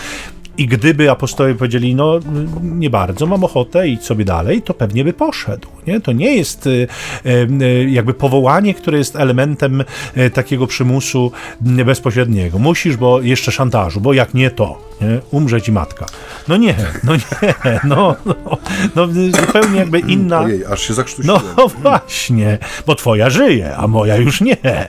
[0.59, 2.21] i gdyby apostołowie powiedzieli, no
[2.63, 5.69] nie bardzo, mam ochotę i sobie dalej, to pewnie by poszedł.
[5.87, 6.01] Nie?
[6.01, 6.89] To nie jest y,
[7.27, 9.85] y, jakby powołanie, które jest elementem
[10.17, 12.59] y, takiego przymusu bezpośredniego.
[12.59, 15.21] Musisz, bo jeszcze szantażu, bo jak nie to, nie?
[15.31, 16.07] umrze ci matka.
[16.49, 16.75] No nie,
[17.05, 18.59] no nie, no, no,
[18.97, 19.07] no
[19.41, 20.41] zupełnie jakby inna...
[20.41, 20.95] Ojej, aż się
[21.25, 21.41] No
[21.83, 24.57] właśnie, bo twoja żyje, a moja już nie.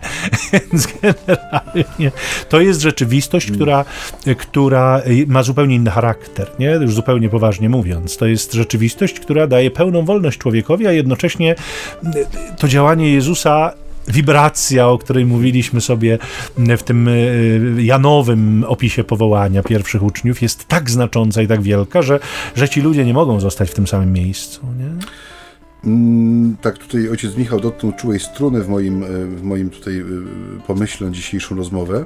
[0.54, 2.12] Więc generalnie
[2.50, 3.86] to jest rzeczywistość, która,
[4.38, 6.70] która ma zupełnie inny charakter, nie?
[6.70, 8.18] Już zupełnie poważnie mówiąc.
[8.18, 11.56] To jest rzeczywistość, która daje pełną wolność człowiekowi, a jednocześnie
[12.58, 13.74] to działanie Jezusa
[14.08, 16.18] wibracja, o której mówiliśmy sobie
[16.78, 17.12] w tym e,
[17.82, 22.20] janowym opisie powołania pierwszych uczniów, jest tak znacząca i tak wielka, że,
[22.56, 24.62] że ci ludzie nie mogą zostać w tym samym miejscu.
[24.80, 24.90] Nie?
[25.92, 30.04] Mm, tak, tutaj ojciec Michał dotknął czułej struny w moim, w moim tutaj
[30.68, 32.06] pomyśle na dzisiejszą rozmowę.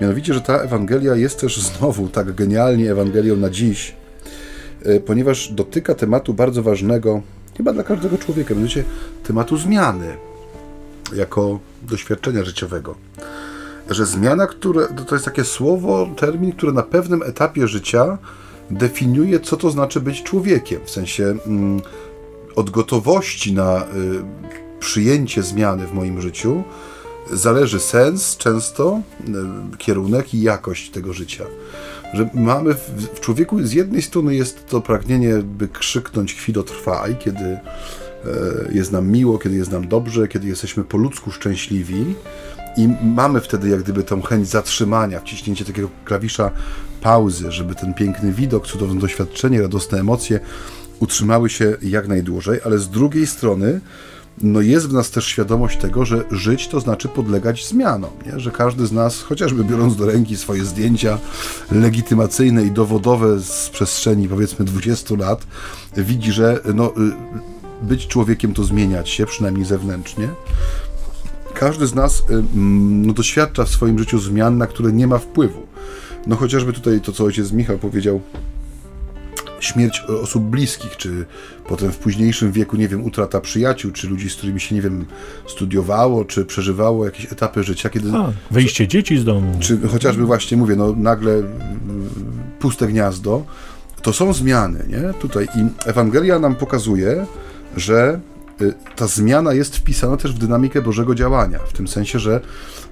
[0.00, 3.94] Mianowicie, że ta Ewangelia jest też znowu tak genialnie Ewangelią na dziś,
[5.06, 7.22] ponieważ dotyka tematu bardzo ważnego,
[7.56, 8.84] chyba dla każdego człowieka, mianowicie
[9.22, 10.16] tematu zmiany
[11.16, 12.94] jako doświadczenia życiowego.
[13.90, 18.18] Że zmiana, które, to jest takie słowo, termin, które na pewnym etapie życia
[18.70, 20.80] definiuje, co to znaczy być człowiekiem.
[20.84, 21.80] W sensie mm,
[22.56, 23.86] od gotowości na y,
[24.80, 26.62] przyjęcie zmiany w moim życiu
[27.30, 29.00] zależy sens, często
[29.74, 31.44] y, kierunek i jakość tego życia.
[32.14, 37.58] Że mamy w, w, człowieku z jednej strony jest to pragnienie, by krzyknąć chwilotrwaj, kiedy
[38.26, 42.14] E, jest nam miło, kiedy jest nam dobrze, kiedy jesteśmy po ludzku szczęśliwi
[42.76, 46.50] i mamy wtedy jak gdyby tą chęć zatrzymania, wciśnięcie takiego klawisza
[47.00, 50.40] pauzy, żeby ten piękny widok, cudowne doświadczenie, radosne emocje
[51.00, 53.80] utrzymały się jak najdłużej, ale z drugiej strony
[54.38, 58.40] no jest w nas też świadomość tego, że żyć to znaczy podlegać zmianom, nie?
[58.40, 61.18] że każdy z nas, chociażby biorąc do ręki swoje zdjęcia
[61.70, 65.46] legitymacyjne i dowodowe z przestrzeni powiedzmy 20 lat,
[65.96, 66.92] widzi, że no, y,
[67.82, 70.28] być człowiekiem to zmieniać się, przynajmniej zewnętrznie.
[71.54, 75.66] Każdy z nas y, no, doświadcza w swoim życiu zmian, na które nie ma wpływu.
[76.26, 78.20] No chociażby tutaj to, co ojciec Michał powiedział,
[79.64, 81.26] śmierć osób bliskich, czy
[81.68, 85.04] potem w późniejszym wieku, nie wiem, utrata przyjaciół, czy ludzi, z którymi się, nie wiem,
[85.48, 88.12] studiowało, czy przeżywało jakieś etapy życia, kiedy...
[88.12, 89.56] A, wyjście dzieci z domu.
[89.60, 91.42] Czy chociażby właśnie, mówię, no nagle
[92.58, 93.44] puste gniazdo,
[94.02, 95.14] to są zmiany, nie?
[95.14, 97.26] Tutaj i Ewangelia nam pokazuje,
[97.76, 98.20] że
[98.62, 102.40] y, ta zmiana jest wpisana też w dynamikę Bożego działania, w tym sensie, że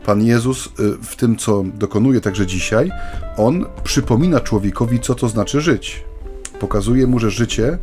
[0.07, 0.71] Pan Jezus y,
[1.03, 2.91] w tym, co dokonuje także dzisiaj,
[3.37, 6.05] On przypomina człowiekowi, co to znaczy żyć.
[6.61, 7.79] Pokazuje mu, że życie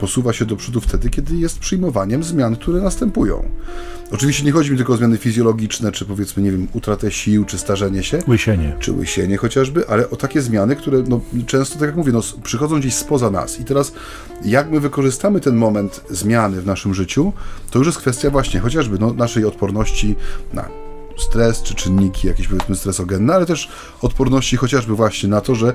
[0.00, 3.50] posuwa się do przodu wtedy, kiedy jest przyjmowaniem zmian, które następują.
[4.12, 7.58] Oczywiście nie chodzi mi tylko o zmiany fizjologiczne, czy powiedzmy, nie wiem, utratę sił, czy
[7.58, 8.18] starzenie się.
[8.28, 8.76] Łysienie.
[8.80, 12.80] Czy łysienie chociażby, ale o takie zmiany, które no, często, tak jak mówię, no, przychodzą
[12.80, 13.60] gdzieś spoza nas.
[13.60, 13.92] I teraz,
[14.44, 17.32] jak my wykorzystamy ten moment zmiany w naszym życiu,
[17.70, 20.16] to już jest kwestia właśnie chociażby no, naszej odporności
[20.52, 20.68] na
[21.18, 23.68] stres, czy czynniki jakieś powiedzmy stresogenne, ale też
[24.02, 25.72] odporności chociażby właśnie na to, że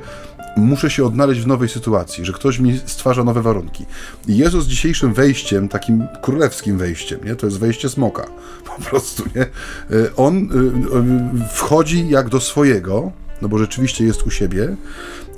[0.57, 3.85] muszę się odnaleźć w nowej sytuacji, że ktoś mi stwarza nowe warunki.
[4.27, 7.35] I Jezus dzisiejszym wejściem, takim królewskim wejściem, nie?
[7.35, 8.25] to jest wejście smoka,
[8.75, 9.41] po prostu, nie?
[9.41, 9.47] E,
[10.15, 14.75] on e, e, wchodzi jak do swojego, no bo rzeczywiście jest u siebie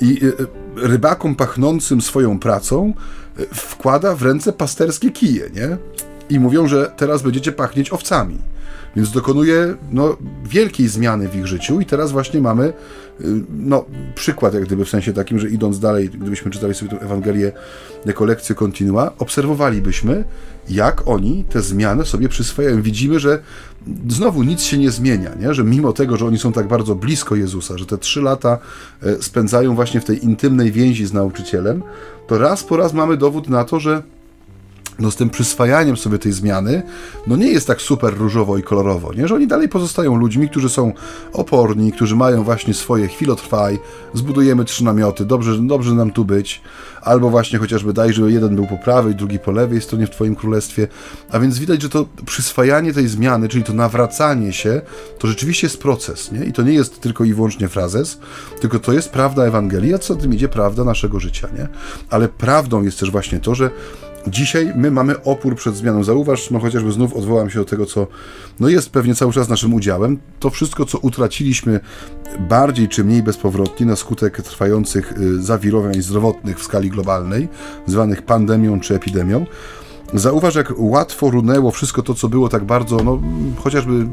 [0.02, 0.20] i
[0.76, 2.94] rybakom pachnącym swoją pracą
[3.54, 5.78] wkłada w ręce pasterskie kije, nie?
[6.30, 8.38] I mówią, że teraz będziecie pachnieć owcami.
[8.96, 12.74] Więc dokonuje no, wielkiej zmiany w ich życiu i teraz właśnie mamy y,
[13.50, 13.86] no,
[14.16, 17.52] przykład, jak gdyby w sensie takim, że idąc dalej, gdybyśmy czytali sobie tę Ewangelię
[18.06, 20.24] jako lekcję kontinua, obserwowalibyśmy,
[20.70, 22.82] jak oni te zmiany sobie przyswajają.
[22.82, 23.40] Widzimy, że
[24.10, 25.54] znowu nic się nie zmienia, nie?
[25.54, 28.60] że mimo tego, że oni są tak bardzo blisko Jezusa, że te trzy lata
[29.04, 31.84] e, spędzają właśnie w tej intymnej więzi z nauczycielem,
[32.28, 34.04] to raz po raz mamy dowód na to, że
[35.00, 36.84] no z tym przyswajaniem sobie tej zmiany,
[37.28, 39.28] no nie jest tak super różowo i kolorowo, nie?
[39.28, 40.94] że oni dalej pozostają ludźmi, którzy są
[41.34, 43.80] oporni, którzy mają właśnie swoje chwilotrwaj,
[44.14, 46.62] zbudujemy trzy namioty, dobrze, dobrze nam tu być,
[47.02, 50.36] albo właśnie chociażby daj, żeby jeden był po prawej, drugi po lewej stronie w Twoim
[50.36, 50.88] królestwie,
[51.32, 54.82] a więc widać, że to przyswajanie tej zmiany, czyli to nawracanie się,
[55.20, 56.46] to rzeczywiście jest proces, nie?
[56.46, 58.20] I to nie jest tylko i wyłącznie frazes,
[58.62, 61.68] tylko to jest prawda Ewangelii, a co tym idzie prawda naszego życia, nie?
[62.10, 63.72] Ale prawdą jest też właśnie to, że
[64.28, 66.04] Dzisiaj my mamy opór przed zmianą.
[66.04, 68.08] Zauważ, no chociażby znów odwołam się do tego, co
[68.60, 70.20] no jest pewnie cały czas naszym udziałem.
[70.40, 71.80] To wszystko, co utraciliśmy
[72.40, 77.48] bardziej czy mniej bezpowrotnie na skutek trwających y, zawirowań zdrowotnych w skali globalnej,
[77.86, 79.46] zwanych pandemią czy epidemią,
[80.14, 83.22] Zauważ, jak łatwo runęło wszystko to, co było tak bardzo, no
[83.64, 84.08] chociażby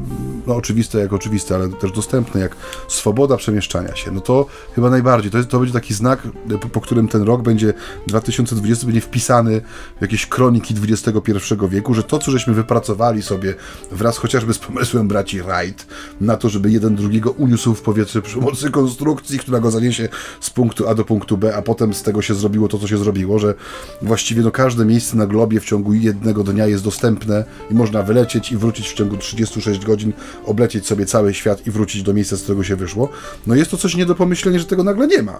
[0.47, 2.55] no, oczywiste jak oczywiste, ale też dostępne, jak
[2.87, 4.11] swoboda przemieszczania się.
[4.11, 4.45] No to
[4.75, 5.31] chyba najbardziej.
[5.31, 6.27] To, jest, to będzie taki znak,
[6.61, 7.73] po, po którym ten rok będzie
[8.07, 9.61] 2020 będzie wpisany
[9.97, 11.21] w jakieś kroniki XXI
[11.69, 13.55] wieku, że to, co żeśmy wypracowali sobie
[13.91, 15.87] wraz chociażby z pomysłem braci Wright
[16.21, 20.49] na to, żeby jeden drugiego uniósł w powietrze przy pomocy konstrukcji, która go zaniesie z
[20.49, 23.39] punktu A do punktu B, a potem z tego się zrobiło to, co się zrobiło,
[23.39, 23.53] że
[24.01, 28.03] właściwie no, każde miejsce na globie w ciągu ciągu jednego dnia jest dostępne i można
[28.03, 30.13] wylecieć i wrócić w ciągu 36 godzin,
[30.45, 33.09] oblecieć sobie cały świat i wrócić do miejsca, z którego się wyszło,
[33.47, 35.39] no jest to coś nie do pomyślenia, że tego nagle nie ma.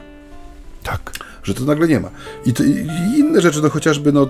[0.83, 2.09] Tak że to nagle nie ma.
[2.45, 2.87] I, to, i
[3.17, 4.29] inne rzeczy, no chociażby no,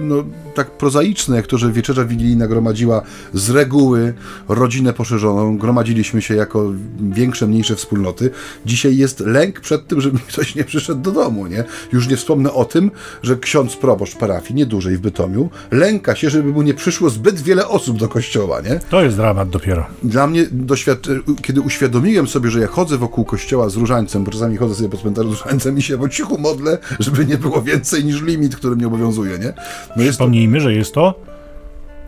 [0.00, 3.02] no, tak prozaiczne, jak to, że wieczerza wigilijna gromadziła
[3.34, 4.14] z reguły
[4.48, 8.30] rodzinę poszerzoną, gromadziliśmy się jako większe, mniejsze wspólnoty.
[8.66, 11.64] Dzisiaj jest lęk przed tym, żeby ktoś nie przyszedł do domu, nie?
[11.92, 12.90] Już nie wspomnę o tym,
[13.22, 17.40] że ksiądz proboszcz parafii, nie dłużej w Bytomiu, lęka się, żeby mu nie przyszło zbyt
[17.40, 18.80] wiele osób do kościoła, nie?
[18.90, 19.86] To jest dramat dopiero.
[20.02, 20.98] Dla mnie, doświad...
[21.42, 24.96] kiedy uświadomiłem sobie, że ja chodzę wokół kościoła z różańcem, bo czasami chodzę sobie po
[24.96, 28.76] cmentarzu z różańcem i się po cichu modlę, żeby nie było więcej niż limit, który
[28.76, 29.52] mnie obowiązuje, nie?
[29.96, 30.64] No Przypomnijmy, to...
[30.64, 31.14] że jest to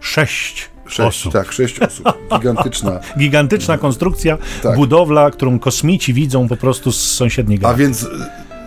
[0.01, 1.32] sześć Sześć, osób.
[1.32, 2.07] Tak, sześć osób.
[2.38, 3.01] Gigantyczna.
[3.18, 4.76] Gigantyczna konstrukcja, tak.
[4.76, 7.84] budowla, którą kosmici widzą po prostu z sąsiedniej galaktyki.
[7.84, 8.07] A więc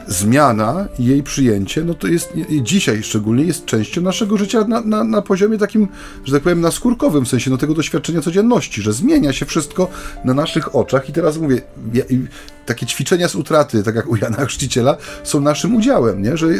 [0.07, 5.03] zmiana i jej przyjęcie, no to jest dzisiaj szczególnie jest częścią naszego życia na, na,
[5.03, 5.87] na poziomie takim,
[6.25, 9.87] że tak powiem, naskórkowym, w sensie no, tego doświadczenia codzienności, że zmienia się wszystko
[10.25, 11.61] na naszych oczach i teraz mówię,
[11.93, 12.03] ja,
[12.65, 16.37] takie ćwiczenia z utraty, tak jak u Jana Chrzciciela, są naszym udziałem, nie?
[16.37, 16.51] Że, e,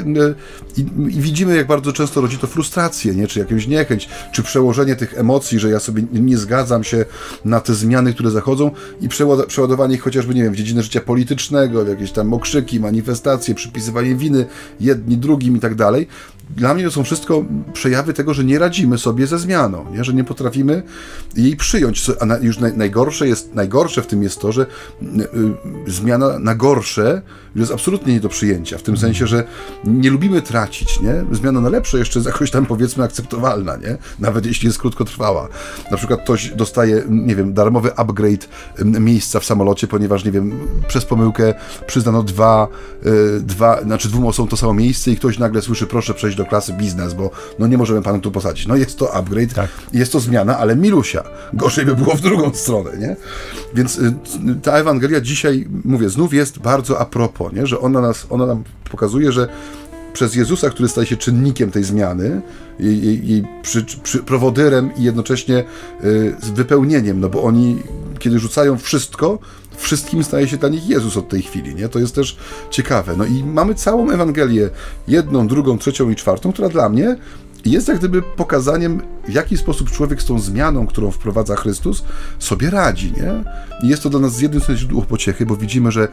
[0.78, 0.82] i,
[1.18, 3.28] i, widzimy, jak bardzo często rodzi to frustrację, nie?
[3.28, 7.06] czy jakąś niechęć, czy przełożenie tych emocji, że ja sobie nie zgadzam się
[7.46, 9.10] na te zmiany, które zachodzą i
[9.48, 14.16] przeładowanie ich chociażby, nie wiem, w dziedzinę życia politycznego, w jakieś tam okrzyki, manifestacje, przypisywanie
[14.16, 14.46] winy
[14.80, 16.08] jedni drugim i tak dalej,
[16.50, 20.04] dla mnie to są wszystko przejawy tego, że nie radzimy sobie ze zmianą, nie?
[20.04, 20.84] że nie potrafimy
[21.36, 22.12] jej przyjąć.
[22.20, 25.06] A już najgorsze, jest, najgorsze w tym jest to, że y,
[25.88, 27.22] y, zmiana na gorsze
[27.56, 29.44] jest absolutnie nie do przyjęcia, w tym sensie, że
[29.84, 31.36] nie lubimy tracić, nie?
[31.36, 33.98] Zmiana na lepsze jeszcze jest jakoś tam powiedzmy akceptowalna, nie?
[34.20, 35.48] Nawet jeśli jest krótkotrwała.
[35.92, 38.48] Na przykład ktoś dostaje, nie wiem, darmowy upgrade
[38.86, 41.54] miejsca w samolocie, ponieważ, nie wiem, przez pomyłkę
[41.88, 42.68] przyznano dwa,
[43.06, 46.46] y, dwa znaczy dwóm osobom to samo miejsce i ktoś nagle słyszy, proszę przejść do
[46.46, 48.68] klasy biznes, bo no nie możemy panu tu posadzić.
[48.68, 49.70] No jest to upgrade, tak.
[49.94, 51.24] jest to zmiana, ale milusia.
[51.54, 53.16] Gorzej by było w drugą stronę, nie?
[53.74, 54.14] Więc y,
[54.62, 57.68] ta Ewangelia dzisiaj, mówię, znów jest bardzo a propos nie?
[57.68, 59.48] że ona, nas, ona nam pokazuje, że
[60.14, 62.42] przez Jezusa, który staje się czynnikiem tej zmiany,
[62.80, 65.64] jej, jej przy, przy, prowodyrem i jednocześnie
[66.04, 67.78] y, z wypełnieniem, no bo oni
[68.20, 69.40] kiedy rzucają wszystko,
[69.78, 71.90] wszystkim staje się dla nich Jezus od tej chwili, nie?
[71.90, 72.38] To jest też
[72.70, 73.16] ciekawe.
[73.18, 74.70] No i mamy całą Ewangelię,
[75.08, 77.18] jedną, drugą, trzecią i czwartą, która dla mnie
[77.72, 82.04] jest jak gdyby pokazaniem, w jaki sposób człowiek z tą zmianą, którą wprowadza Chrystus,
[82.40, 83.12] sobie radzi.
[83.12, 83.44] Nie?
[83.84, 86.08] I jest to dla nas z jednym sensie źródło pociechy, bo widzimy, że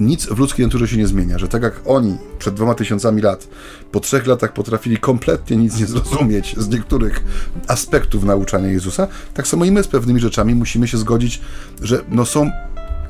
[0.00, 3.48] nic w ludzkiej naturze się nie zmienia, że tak jak oni przed dwoma tysiącami lat,
[3.92, 7.24] po trzech latach potrafili kompletnie nic nie zrozumieć z niektórych
[7.68, 11.40] aspektów nauczania Jezusa, tak samo i my z pewnymi rzeczami musimy się zgodzić,
[11.82, 12.50] że no są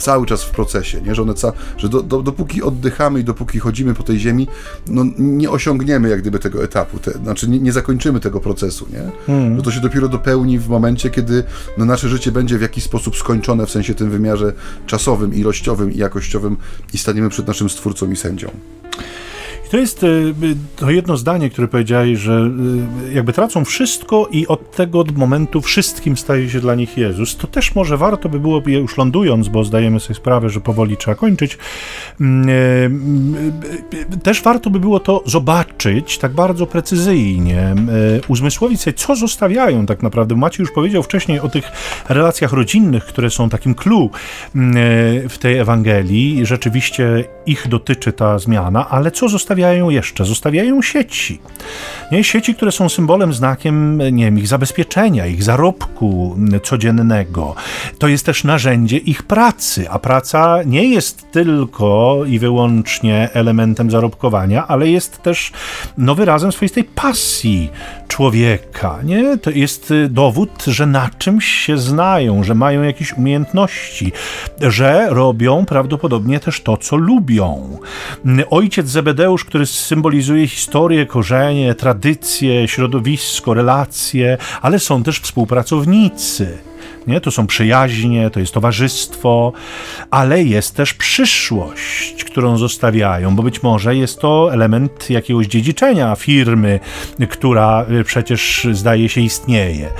[0.00, 1.14] cały czas w procesie, nie?
[1.14, 4.48] że, one ca- że do, do, dopóki oddychamy i dopóki chodzimy po tej ziemi,
[4.86, 9.10] no nie osiągniemy jak gdyby tego etapu, te, znaczy nie, nie, zakończymy tego procesu, nie?
[9.26, 9.56] Hmm.
[9.56, 11.44] Że to się dopiero dopełni w momencie, kiedy
[11.78, 14.52] no, nasze życie będzie w jakiś sposób skończone, w sensie tym wymiarze
[14.86, 16.56] czasowym, ilościowym i jakościowym
[16.94, 18.50] i staniemy przed naszym Stwórcą i sędzią.
[19.70, 20.34] To jest y,
[20.76, 22.50] to jedno zdanie, które powiedziałeś, że
[23.08, 27.36] y, jakby tracą wszystko i od tego momentu wszystkim staje się dla nich Jezus.
[27.36, 31.14] To też może warto by było, już lądując, bo zdajemy sobie sprawę, że powoli trzeba
[31.14, 31.58] kończyć,
[32.20, 32.48] mm,
[34.12, 37.74] y, też warto by było to zobaczyć tak bardzo precyzyjnie,
[38.28, 40.36] uzmysłowić sobie, co zostawiają tak naprawdę.
[40.36, 41.72] Maciej już powiedział wcześniej o tych
[42.08, 44.10] relacjach rodzinnych, które są takim clue
[44.54, 44.74] mm,
[45.28, 46.46] w tej Ewangelii.
[46.46, 50.24] Rzeczywiście ich dotyczy ta zmiana, ale co zostawiają zostawiają jeszcze?
[50.24, 51.40] Zostawiają sieci.
[52.12, 52.24] Nie?
[52.24, 57.54] Sieci, które są symbolem, znakiem nie wiem, ich zabezpieczenia, ich zarobku codziennego.
[57.98, 64.66] To jest też narzędzie ich pracy, a praca nie jest tylko i wyłącznie elementem zarobkowania,
[64.66, 65.52] ale jest też
[65.98, 67.70] no, wyrazem swoistej pasji
[68.08, 68.98] człowieka.
[69.04, 69.38] Nie?
[69.38, 74.12] To jest dowód, że na czymś się znają, że mają jakieś umiejętności,
[74.60, 77.78] że robią prawdopodobnie też to, co lubią.
[78.50, 86.69] Ojciec Zebedeusz który symbolizuje historię, korzenie, tradycje, środowisko, relacje, ale są też współpracownicy.
[87.06, 87.20] Nie?
[87.20, 89.52] To są przyjaźnie, to jest towarzystwo,
[90.10, 96.80] ale jest też przyszłość, którą zostawiają, bo być może jest to element jakiegoś dziedziczenia firmy,
[97.30, 99.90] która y, przecież zdaje się istnieje.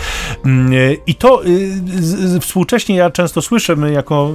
[0.45, 4.33] Mm, y, I to y, współcześnie ja często słyszę, my jako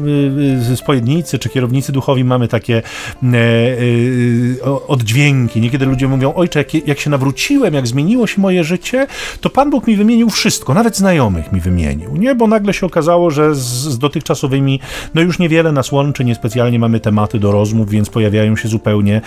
[0.76, 2.82] spowiednicy czy kierownicy duchowi mamy takie
[4.88, 5.62] oddźwięki.
[5.62, 9.08] Niekiedy ludzie mówią, ojcze, jak się nawróciłem, jak zmieniło się moje życie,
[9.42, 12.36] to Pan Bóg mi wymienił wszystko, nawet znajomych mi wymienił, nie?
[12.36, 14.80] Bo nagle się okazało, że z, z dotychczasowymi,
[15.14, 19.22] no już niewiele nas łączy, niespecjalnie mamy tematy do rozmów, więc pojawiają się zupełnie,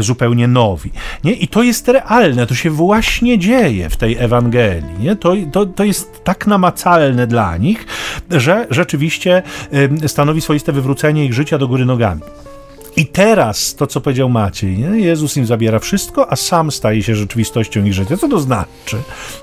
[0.00, 0.90] zupełnie nowi.
[1.24, 1.32] Nie?
[1.32, 4.98] I to jest realne, to się właśnie dzieje w tej Ewangelii.
[5.00, 5.16] Nie?
[5.16, 7.86] To, to, to jest tak namacalne dla nich,
[8.30, 9.42] że rzeczywiście
[10.06, 12.22] stanowi swoiste wywrócenie ich życia do góry nogami.
[12.96, 15.00] I teraz to, co powiedział Maciej, nie?
[15.00, 18.16] Jezus im zabiera wszystko, a sam staje się rzeczywistością ich życia.
[18.16, 18.96] Co to znaczy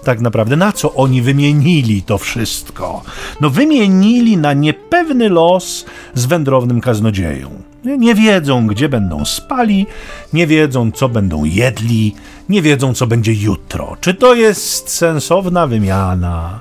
[0.04, 0.56] tak naprawdę?
[0.56, 3.04] Na co oni wymienili to wszystko?
[3.42, 7.50] No wymienili na niepewny los z wędrownym kaznodzieją.
[7.86, 9.88] Nie, nie wiedzą, gdzie będą spali,
[10.34, 12.16] nie wiedzą, co będą jedli,
[12.50, 13.98] nie wiedzą, co będzie jutro.
[14.02, 16.60] Czy to jest sensowna wymiana?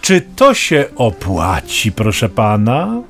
[0.00, 3.02] Czy to się opłaci, proszę pana?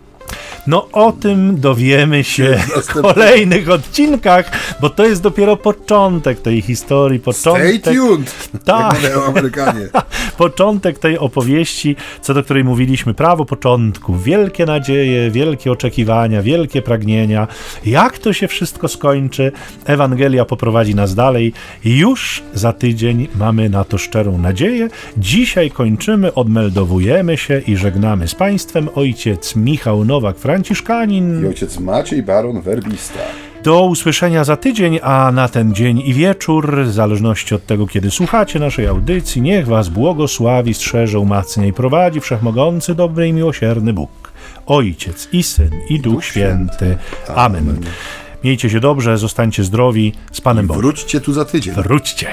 [0.66, 4.50] No o tym dowiemy się w kolejnych odcinkach,
[4.80, 7.80] bo to jest dopiero początek tej historii, początek...
[7.80, 8.48] Stay tuned!
[8.64, 8.96] Tak.
[9.28, 9.88] Amerykanie.
[10.36, 17.48] początek tej opowieści, co do której mówiliśmy, prawo początku, wielkie nadzieje, wielkie oczekiwania, wielkie pragnienia.
[17.86, 19.52] Jak to się wszystko skończy?
[19.84, 21.52] Ewangelia poprowadzi nas dalej.
[21.84, 24.88] Już za tydzień mamy na to szczerą nadzieję.
[25.16, 32.22] Dzisiaj kończymy, odmeldowujemy się i żegnamy z Państwem ojciec Michał Nowak, Franciszkanin i ojciec Maciej
[32.22, 33.18] Baron Werbista.
[33.62, 38.10] Do usłyszenia za tydzień, a na ten dzień i wieczór, w zależności od tego, kiedy
[38.10, 44.32] słuchacie naszej audycji, niech Was błogosławi, strzeże, umacnia i prowadzi Wszechmogący, dobry i miłosierny Bóg,
[44.66, 46.96] Ojciec i Syn i Duch Święty.
[47.34, 47.80] Amen.
[48.44, 50.82] Miejcie się dobrze, zostańcie zdrowi, z Panem Bogiem.
[50.82, 51.74] Wróćcie tu za tydzień.
[51.74, 52.28] Wróćcie.